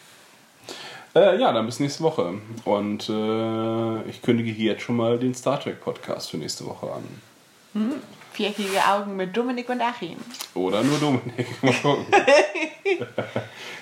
[1.15, 2.35] Äh, ja, dann bis nächste Woche.
[2.65, 6.91] Und äh, ich kündige hier jetzt schon mal den Star Trek Podcast für nächste Woche
[6.91, 7.93] an.
[8.33, 10.17] Viereckige Augen mit Dominik und Achim.
[10.55, 11.63] Oder nur Dominik.
[11.63, 12.07] Mal gucken.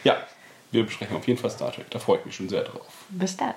[0.03, 0.17] ja,
[0.73, 1.91] wir besprechen auf jeden Fall Star Trek.
[1.91, 3.05] Da freue ich mich schon sehr drauf.
[3.11, 3.55] Bis dann.